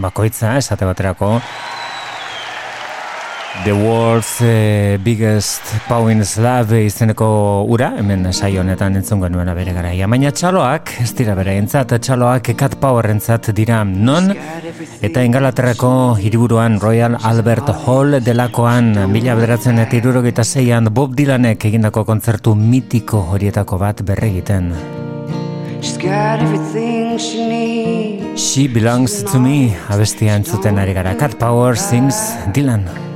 bakoitza 0.00 0.56
esate 0.56 0.88
baterako. 0.88 1.34
The 3.60 3.72
World's 3.72 4.40
eh, 4.40 4.98
Biggest 5.04 5.60
Powin 5.86 6.24
Slab 6.24 6.72
izeneko 6.72 7.26
ura, 7.68 7.90
hemen 8.00 8.24
saio 8.32 8.62
honetan 8.62 8.96
entzun 8.96 9.20
genuen 9.20 9.50
bere 9.54 9.74
garaia. 9.76 10.08
Baina 10.08 10.32
txaloak, 10.32 10.94
ez 11.04 11.10
dira 11.18 11.36
bere 11.36 11.58
entzat, 11.60 11.92
txaloak 12.00 12.48
Cat 12.56 12.78
Power 12.80 13.10
entzat 13.12 13.52
dira 13.54 13.82
non, 13.84 14.32
eta 15.04 15.26
ingalaterrako 15.28 15.92
hiriburuan 16.24 16.80
Royal 16.80 17.18
Albert 17.20 17.68
Hall 17.84 18.18
delakoan 18.24 18.96
mila 19.12 19.36
bederatzen 19.36 19.84
eta 19.84 20.00
irurogeita 20.00 20.48
zeian 20.48 20.88
Bob 20.88 21.12
Dylanek 21.14 21.68
egindako 21.68 22.06
kontzertu 22.08 22.56
mitiko 22.56 23.20
horietako 23.36 23.78
bat 23.84 24.00
berregiten. 24.00 24.72
She's 25.82 26.00
got 26.00 26.40
everything 26.40 27.18
she 27.18 27.46
needs. 27.46 28.40
She 28.40 28.66
belongs 28.66 29.22
to 29.28 29.38
me, 29.38 29.76
abestia 29.92 30.40
entzuten 30.40 30.80
ari 30.80 30.96
gara. 30.96 31.14
Cat 31.20 31.36
Power 31.38 31.76
sings 31.76 32.32
Dylan. 32.56 33.11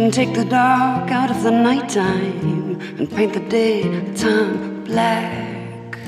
Can 0.00 0.10
take 0.10 0.32
the 0.32 0.46
dark 0.46 1.10
out 1.10 1.30
of 1.30 1.42
the 1.42 1.50
nighttime 1.50 2.80
and 2.98 3.10
paint 3.10 3.34
the 3.34 3.40
daytime 3.40 4.82
black. 4.84 5.98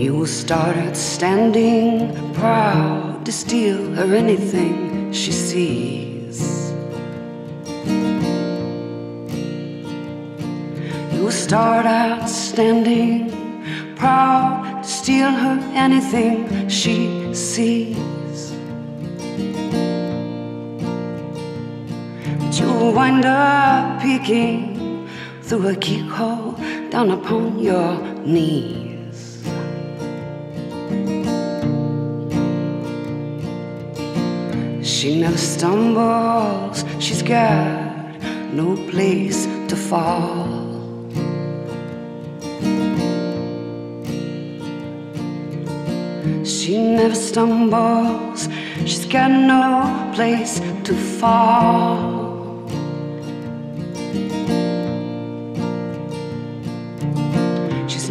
You 0.00 0.14
will 0.14 0.28
start 0.28 0.76
out 0.76 0.96
standing 0.96 2.14
proud 2.34 3.26
to 3.26 3.32
steal 3.32 3.94
her 3.94 4.14
anything 4.14 5.12
she 5.12 5.32
sees. 5.32 6.70
You 11.12 11.20
will 11.24 11.38
start 11.48 11.84
out 11.84 12.28
standing 12.28 13.96
proud 13.96 14.84
to 14.84 14.88
steal 14.88 15.32
her 15.32 15.58
anything 15.74 16.68
she 16.68 17.34
sees. 17.34 18.21
You'll 22.58 22.92
wind 22.92 23.24
up 23.24 24.02
peeking 24.02 25.08
through 25.42 25.68
a 25.68 25.76
keyhole 25.76 26.52
down 26.90 27.10
upon 27.10 27.58
your 27.58 27.96
knees. 28.26 29.42
She 34.82 35.20
never 35.20 35.38
stumbles, 35.38 36.84
she's 37.00 37.22
got 37.22 38.20
no 38.52 38.76
place 38.90 39.46
to 39.68 39.76
fall. 39.76 40.60
She 46.44 46.76
never 46.78 47.14
stumbles, 47.14 48.48
she's 48.84 49.06
got 49.06 49.30
no 49.30 50.12
place 50.14 50.60
to 50.84 50.94
fall. 50.94 52.21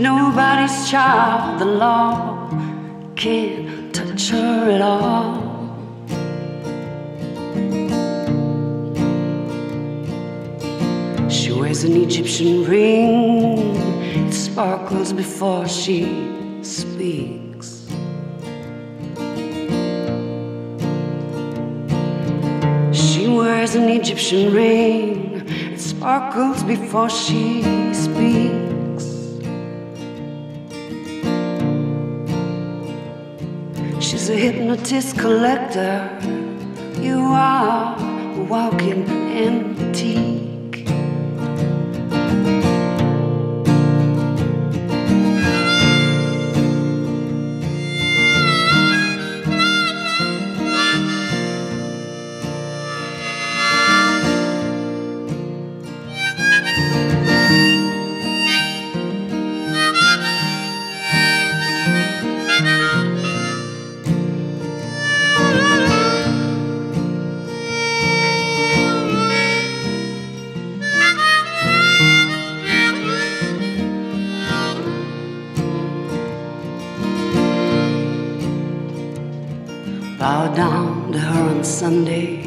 Nobody's 0.01 0.89
child, 0.89 1.59
the 1.59 1.65
law 1.65 2.49
can't 3.15 3.93
touch 3.93 4.29
her 4.29 4.71
at 4.71 4.81
all. 4.81 5.51
She 11.29 11.51
wears 11.51 11.83
an 11.83 11.95
Egyptian 11.97 12.65
ring, 12.65 13.75
it 14.25 14.33
sparkles 14.33 15.13
before 15.13 15.67
she 15.67 16.01
speaks. 16.63 17.87
She 22.91 23.27
wears 23.27 23.75
an 23.75 23.87
Egyptian 23.89 24.51
ring, 24.51 25.47
it 25.73 25.79
sparkles 25.79 26.63
before 26.63 27.09
she 27.09 27.61
speaks. 27.93 28.40
A 34.31 34.33
hypnotist 34.33 35.17
collector, 35.17 36.09
you 37.01 37.19
are 37.19 37.97
walking 38.47 39.05
antique. 39.09 40.40
On 81.61 81.65
Sunday, 81.65 82.41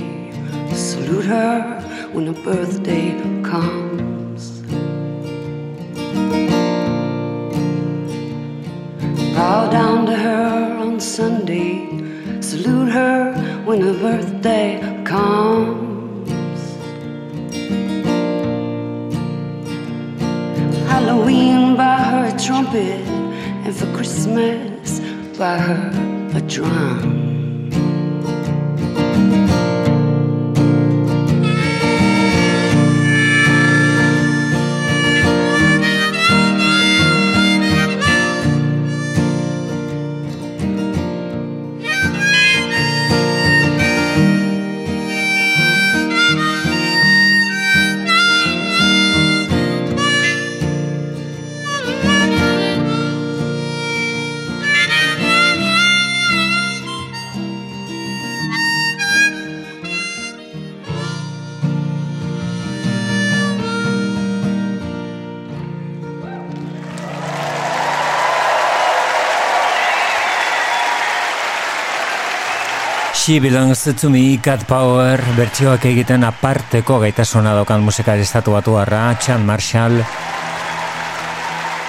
salute 0.73 1.25
her 1.27 1.81
when 2.13 2.27
her 2.27 2.43
birthday 2.43 3.13
comes. 3.45 4.61
Bow 9.37 9.71
down 9.71 10.07
to 10.07 10.17
her 10.17 10.77
on 10.81 10.99
Sunday, 10.99 11.87
salute 12.41 12.91
her 12.91 13.33
when 13.65 13.83
her 13.83 13.93
birthday 13.93 14.81
comes. 15.05 16.29
Halloween 20.91 21.77
by 21.77 21.99
her 21.99 22.37
trumpet, 22.37 23.07
and 23.65 23.77
for 23.77 23.87
Christmas 23.95 24.99
by 25.39 25.57
her 25.57 26.33
a 26.35 26.41
drum. 26.41 27.24
She 73.25 73.41
belongs 73.41 73.81
to 73.85 74.11
me, 74.11 74.37
Cat 74.37 74.67
Power, 74.69 75.17
bertsioak 75.33 75.87
egiten 75.89 76.27
aparteko 76.29 76.99
gaitasuna 77.01 77.55
dokan 77.57 77.81
musikari 77.81 78.21
estatu 78.21 78.53
batu 78.53 78.77
Chan 79.19 79.41
Marshall. 79.47 80.05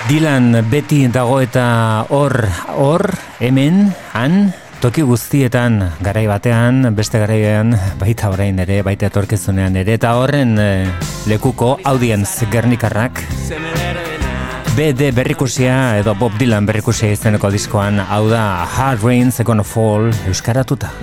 Dylan 0.07 0.63
beti 0.71 1.05
dago 1.09 1.41
eta 1.41 2.05
hor, 2.07 2.47
hor, 2.77 3.11
hemen, 3.41 3.91
han, 4.13 4.53
toki 4.79 5.01
guztietan 5.01 5.91
garai 5.99 6.25
batean, 6.25 6.95
beste 6.95 7.19
garaian, 7.19 7.75
baita 7.99 8.29
orain 8.29 8.57
ere, 8.57 8.81
baita 8.81 9.07
etorkizunean 9.07 9.75
ere, 9.75 9.95
eta 9.95 10.15
horren 10.15 10.57
eh, 10.57 10.87
lekuko 11.27 11.81
audience 11.83 12.47
gernikarrak. 12.49 13.25
BD 14.77 15.11
berrikusia 15.11 15.99
edo 15.99 16.15
Bob 16.15 16.39
Dylan 16.39 16.65
berrikusia 16.65 17.11
izeneko 17.11 17.51
diskoan 17.51 17.99
hau 17.99 18.29
da 18.29 18.63
Hard 18.63 19.03
Rain's 19.03 19.43
Gonna 19.43 19.63
Fall 19.63 20.13
euskaratuta. 20.31 20.93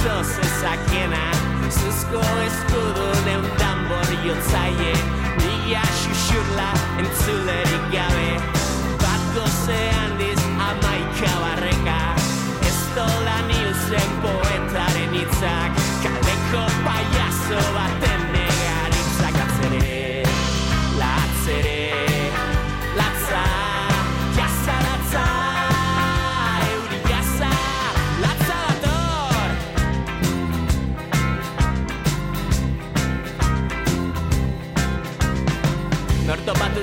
Ito 0.00 0.22
zezakena 0.24 1.24
Zuzko 1.68 2.20
eskudu 2.46 3.08
deun 3.26 3.44
tambor 3.60 4.08
jontzaie 4.24 4.92
Mila 5.42 5.82
xuxurla 6.00 6.68
entzulerik 7.00 7.84
gabe 7.92 8.30
Bat 9.02 9.22
goze 9.34 9.99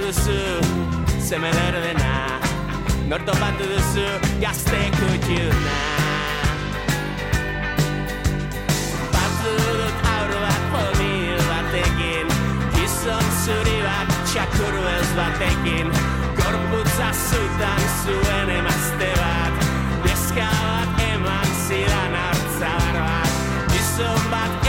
duzu, 0.08 0.40
zeme 1.20 1.52
berbena 1.52 2.40
Norto 3.10 3.34
batu 3.42 3.66
duzu, 3.72 4.08
gazte 4.40 4.80
kutxuna. 4.96 5.80
Batu 9.14 9.52
dut 9.80 10.06
aur 10.14 10.32
bat 10.44 10.64
pomil 10.74 11.42
batekin 11.50 12.32
Gizon 12.76 13.28
zuri 13.44 13.80
bat 13.88 14.14
txakur 14.30 14.80
belz 14.86 15.12
batekin. 15.20 15.92
Gorputza 16.40 17.10
zutan 17.28 17.84
zuen 18.04 18.54
emazte 18.60 19.12
bat 19.20 19.68
Neska 20.06 20.48
bat 20.64 21.04
eman 21.10 21.52
zidan 21.66 22.16
hartzadar 22.22 23.04
bat. 23.04 23.36
Gizon 23.76 24.32
bat 24.32 24.67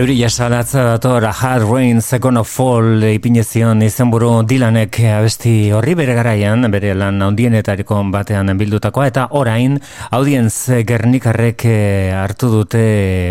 Euri 0.00 0.14
jasalatza 0.16 0.80
dator 0.80 1.26
A 1.28 1.30
Hard 1.30 1.66
Rain 1.68 2.00
Second 2.00 2.38
of 2.40 2.48
Fall 2.48 3.02
ipinezion 3.04 3.82
izenburu 3.84 4.30
Dylanek 4.48 4.96
abesti 5.12 5.50
horri 5.76 5.92
bere 5.98 6.14
garaian, 6.16 6.64
bere 6.72 6.94
lan 6.96 7.20
handienetariko 7.20 7.98
batean 8.08 8.48
bildutakoa, 8.56 9.10
eta 9.10 9.26
orain 9.36 9.74
audienz 10.16 10.80
gernikarrek 10.88 11.64
eh, 11.68 12.14
hartu 12.16 12.48
dute, 12.48 12.84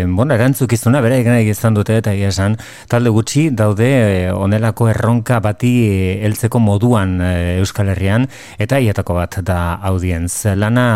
bueno, 0.06 0.36
erantzukizuna, 0.36 1.00
bere 1.02 1.18
egin 1.24 1.40
izan 1.50 1.74
dute, 1.74 1.96
eta 1.98 2.14
esan, 2.14 2.54
talde 2.86 3.10
gutxi 3.10 3.48
daude 3.50 3.90
eh, 3.96 4.30
onelako 4.30 4.92
erronka 4.92 5.40
bati 5.42 5.72
eh, 5.88 6.14
heltzeko 6.22 6.62
moduan 6.62 7.18
Euskal 7.56 7.90
Herrian, 7.96 8.28
eta 8.62 8.78
hietako 8.78 9.18
bat 9.18 9.40
da 9.42 9.58
audienz. 9.90 10.46
Lana 10.54 10.86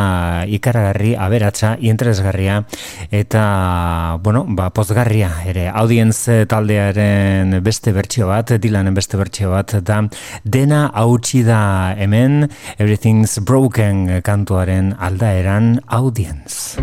ikaragarri, 0.46 1.16
aberatsa, 1.18 1.74
interesgarria, 1.82 2.62
eta, 3.10 3.44
bueno, 4.22 4.46
ba, 4.54 4.70
pozgarria 4.70 5.34
ere 5.50 5.63
audienz 5.72 6.26
taldearen 6.50 7.58
beste 7.64 7.92
bertsio 7.96 8.28
bat, 8.30 8.54
Dylanen 8.60 8.94
beste 8.96 9.20
bertsio 9.20 9.50
bat 9.54 9.76
da 9.84 10.02
dena 10.44 10.86
hautsi 10.94 11.44
da 11.46 11.94
hemen 11.98 12.48
Everything's 12.78 13.38
Broken 13.40 14.20
kantuaren 14.26 14.94
aldaeran 14.98 15.78
audienz. 15.86 16.76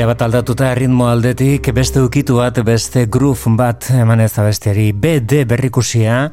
Erabat 0.00 0.22
aldatuta 0.24 0.70
ritmo 0.72 1.10
aldetik, 1.12 1.66
beste 1.76 2.00
ukitu 2.00 2.38
bat, 2.38 2.56
beste 2.64 3.02
groove 3.12 3.50
bat 3.52 3.84
eman 3.92 4.22
ez 4.24 4.30
abestiari 4.40 4.94
BD 4.96 5.42
berrikusia, 5.44 6.30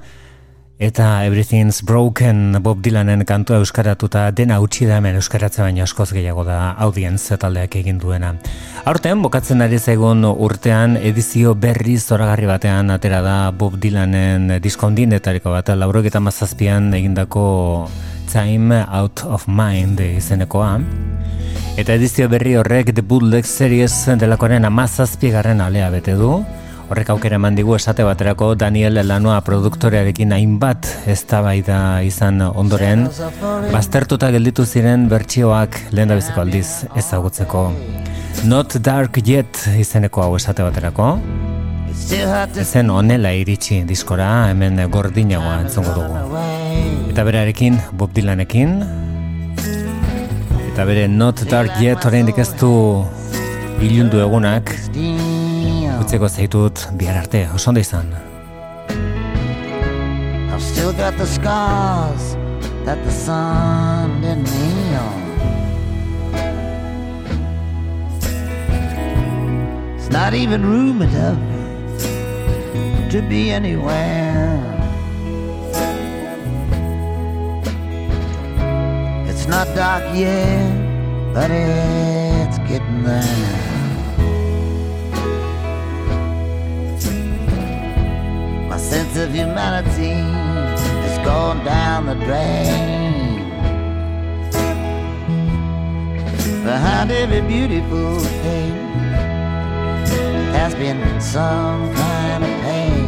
eta 0.80 1.08
Everything's 1.26 1.82
Broken 1.84 2.62
Bob 2.64 2.80
Dylanen 2.86 3.26
kantua 3.28 3.60
euskaratuta 3.60 4.30
dena 4.32 4.62
utzi 4.64 4.88
da 4.88 5.02
hemen 5.02 5.20
euskaratze 5.20 5.66
baino 5.66 5.84
askoz 5.84 6.14
gehiago 6.16 6.46
da 6.48 6.78
audience 6.86 7.36
taldeak 7.36 7.76
egin 7.82 8.00
duena. 8.00 8.38
Aurten, 8.88 9.20
bokatzen 9.26 9.60
ari 9.66 9.82
zaigun 9.84 10.24
urtean 10.24 10.96
edizio 10.96 11.52
berri 11.60 11.98
zoragarri 12.00 12.48
batean 12.48 12.96
atera 12.96 13.20
da 13.26 13.38
Bob 13.52 13.76
Dylanen 13.84 14.62
diskondienetariko 14.64 15.52
bat, 15.52 15.76
laurogeta 15.76 16.24
mazazpian 16.24 16.94
egindako 16.96 17.90
Time 18.32 18.86
Out 18.88 19.28
of 19.28 19.50
Mind 19.52 20.00
izenekoa. 20.08 20.78
Eta 21.78 21.94
edizio 21.94 22.26
berri 22.26 22.56
horrek 22.58 22.88
The 22.90 23.04
Bootleg 23.06 23.46
Series 23.46 23.94
delakoaren 24.18 24.66
amazazpigarren 24.66 25.60
alea 25.62 25.92
bete 25.94 26.16
du. 26.18 26.32
Horrek 26.90 27.12
aukera 27.14 27.38
eman 27.38 27.54
digu 27.54 27.76
esate 27.76 28.02
baterako 28.08 28.48
Daniel 28.58 28.98
Lanoa 29.06 29.36
produktorearekin 29.46 30.34
hainbat 30.34 30.90
eztabaida 31.14 32.02
izan 32.02 32.42
ondoren, 32.48 33.06
baztertuta 33.70 34.32
gelditu 34.34 34.66
ziren 34.66 35.06
bertsioak 35.12 35.78
lehen 35.94 36.16
biziko 36.16 36.42
aldiz 36.48 36.68
ezagutzeko. 36.98 37.68
Not 38.50 38.80
Dark 38.82 39.22
Yet 39.22 39.68
izeneko 39.78 40.26
hau 40.26 40.34
esate 40.42 40.66
baterako. 40.66 41.20
Ezen 42.58 42.90
onela 42.90 43.38
iritsi 43.38 43.84
diskora, 43.86 44.48
hemen 44.50 44.82
gordinagoa 44.90 45.60
entzongo 45.68 45.94
dugu. 46.02 46.46
Eta 47.12 47.28
berarekin, 47.28 47.78
Bob 47.94 48.18
Dylanekin, 48.18 48.80
eta 50.78 50.86
bere 50.86 51.08
Not 51.10 51.40
Dark 51.50 51.80
Yet 51.82 52.04
oraindik 52.06 52.38
ez 52.38 52.52
du 52.60 52.68
ilundu 53.82 54.20
egunak, 54.22 54.70
utzeko 55.98 56.30
zaitut 56.30 56.84
bihar 57.00 57.18
arte, 57.24 57.42
oso 57.56 57.72
ondo 57.72 57.82
izan. 57.82 58.12
I've 60.54 60.62
still 60.62 60.94
got 60.94 61.18
the 61.18 61.26
scars 61.26 62.38
that 62.86 63.02
the 63.04 63.10
sun 63.10 64.22
didn't 64.22 64.48
heal. 64.54 65.10
It's 69.98 70.12
not 70.12 70.36
even 70.36 70.62
room 70.62 71.02
enough 71.02 71.42
to 73.10 73.22
be 73.28 73.50
anywhere. 73.50 74.77
It's 79.48 79.56
not 79.56 79.74
dark 79.76 80.04
yet, 80.14 81.34
but 81.34 81.50
it's 81.50 82.58
getting 82.68 83.04
there. 83.06 83.24
My 88.68 88.78
sense 88.78 89.16
of 89.16 89.32
humanity 89.34 90.16
has 91.06 91.26
gone 91.26 91.64
down 91.64 92.08
the 92.08 92.16
drain. 92.16 93.40
Behind 96.66 97.10
every 97.10 97.40
beautiful 97.40 98.20
thing 98.44 98.76
has 100.60 100.76
been 100.76 101.22
some 101.22 101.96
kind 101.96 102.44
of 102.44 102.50
pain. 102.68 103.08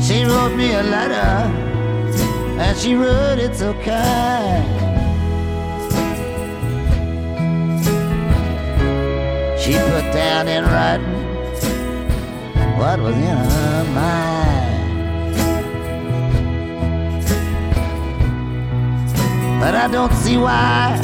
She 0.00 0.24
wrote 0.24 0.56
me 0.56 0.72
a 0.72 0.82
letter, 0.82 1.75
and 2.58 2.76
she 2.78 2.94
wrote 2.94 3.38
it 3.38 3.54
so 3.54 3.72
kind. 3.82 4.66
She 9.60 9.72
put 9.72 10.12
down 10.12 10.48
in 10.48 10.64
writing 10.64 11.26
what 12.78 13.00
was 13.00 13.16
in 13.16 13.36
her 13.36 13.84
mind. 13.94 14.76
But 19.60 19.74
I 19.74 19.88
don't 19.90 20.12
see 20.12 20.36
why 20.36 20.98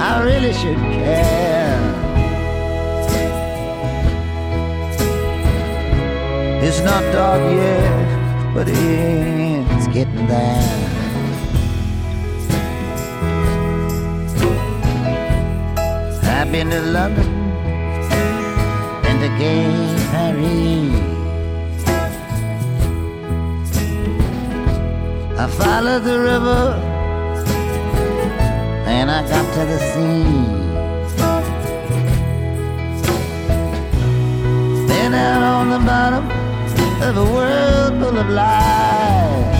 I 0.00 0.22
really 0.22 0.52
should 0.52 0.76
care. 0.76 1.98
It's 6.62 6.80
not 6.80 7.02
dark 7.12 7.40
yet, 7.40 8.54
but 8.54 8.68
it's 8.68 9.57
getting 9.92 10.26
there. 10.26 10.88
I've 16.24 16.52
been 16.52 16.70
to 16.70 16.80
London, 16.80 17.30
been 19.02 19.18
to 19.24 19.28
gay 19.38 19.66
Paris. 20.10 21.08
I 25.38 25.46
followed 25.46 26.04
the 26.04 26.18
river 26.18 26.64
and 28.86 29.10
I 29.10 29.22
got 29.28 29.46
to 29.54 29.62
the 29.72 29.78
sea. 29.90 30.58
Been 34.88 35.14
out 35.14 35.42
on 35.42 35.70
the 35.70 35.78
bottom 35.86 36.24
of 37.02 37.16
a 37.16 37.32
world 37.32 37.92
full 38.00 38.18
of 38.18 38.28
lies. 38.28 39.57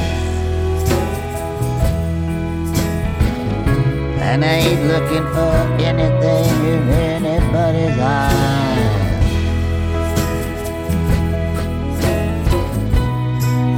And 4.30 4.44
I 4.44 4.56
ain't 4.66 4.84
looking 4.92 5.26
for 5.34 5.54
anything 5.80 6.50
in 6.74 7.24
anybody's 7.24 7.98
eyes. 7.98 9.08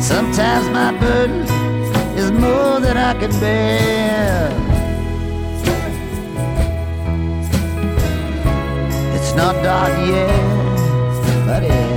Sometimes 0.04 0.68
my 0.70 0.90
burden 0.98 1.42
is 2.18 2.32
more 2.32 2.80
than 2.80 2.96
I 2.96 3.14
can 3.20 3.30
bear. 3.38 4.50
It's 9.14 9.32
not 9.36 9.54
dark 9.62 9.96
yet, 10.08 11.46
but 11.46 11.62
it's 11.62 11.89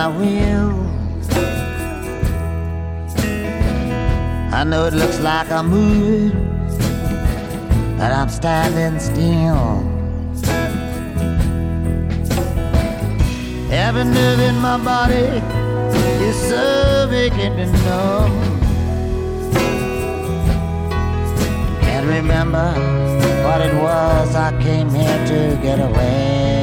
my 0.00 0.08
will. 0.20 0.70
I 4.58 4.64
know 4.64 4.86
it 4.86 4.94
looks 4.94 5.18
like 5.20 5.50
I'm 5.50 5.66
moving, 5.68 6.32
but 7.98 8.10
I'm 8.18 8.30
standing 8.30 8.98
still. 8.98 9.66
Every 13.84 14.04
nerve 14.04 14.40
in 14.48 14.56
my 14.68 14.78
body 14.92 15.28
is 16.28 16.36
so 16.50 17.06
vacant 17.10 17.56
and 17.64 17.74
numb. 17.86 18.32
Can't 21.82 22.06
remember 22.18 22.68
what 23.46 23.60
it 23.68 23.74
was 23.84 24.34
I 24.34 24.50
came 24.62 24.88
here 24.88 25.20
to 25.32 25.38
get 25.62 25.78
away 25.78 26.59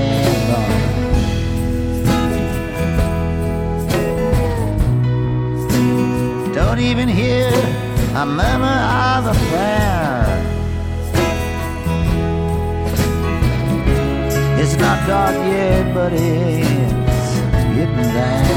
Don't 6.77 6.85
even 6.85 7.09
hear 7.09 7.49
a 8.13 8.23
murmur 8.23 8.67
of 8.67 9.25
a 9.25 9.33
prayer. 9.49 10.25
It's 14.59 14.75
not 14.75 15.07
dark 15.07 15.33
yet, 15.33 15.91
but 15.95 16.13
it's 16.13 17.33
getting 17.73 18.13
there. 18.13 18.56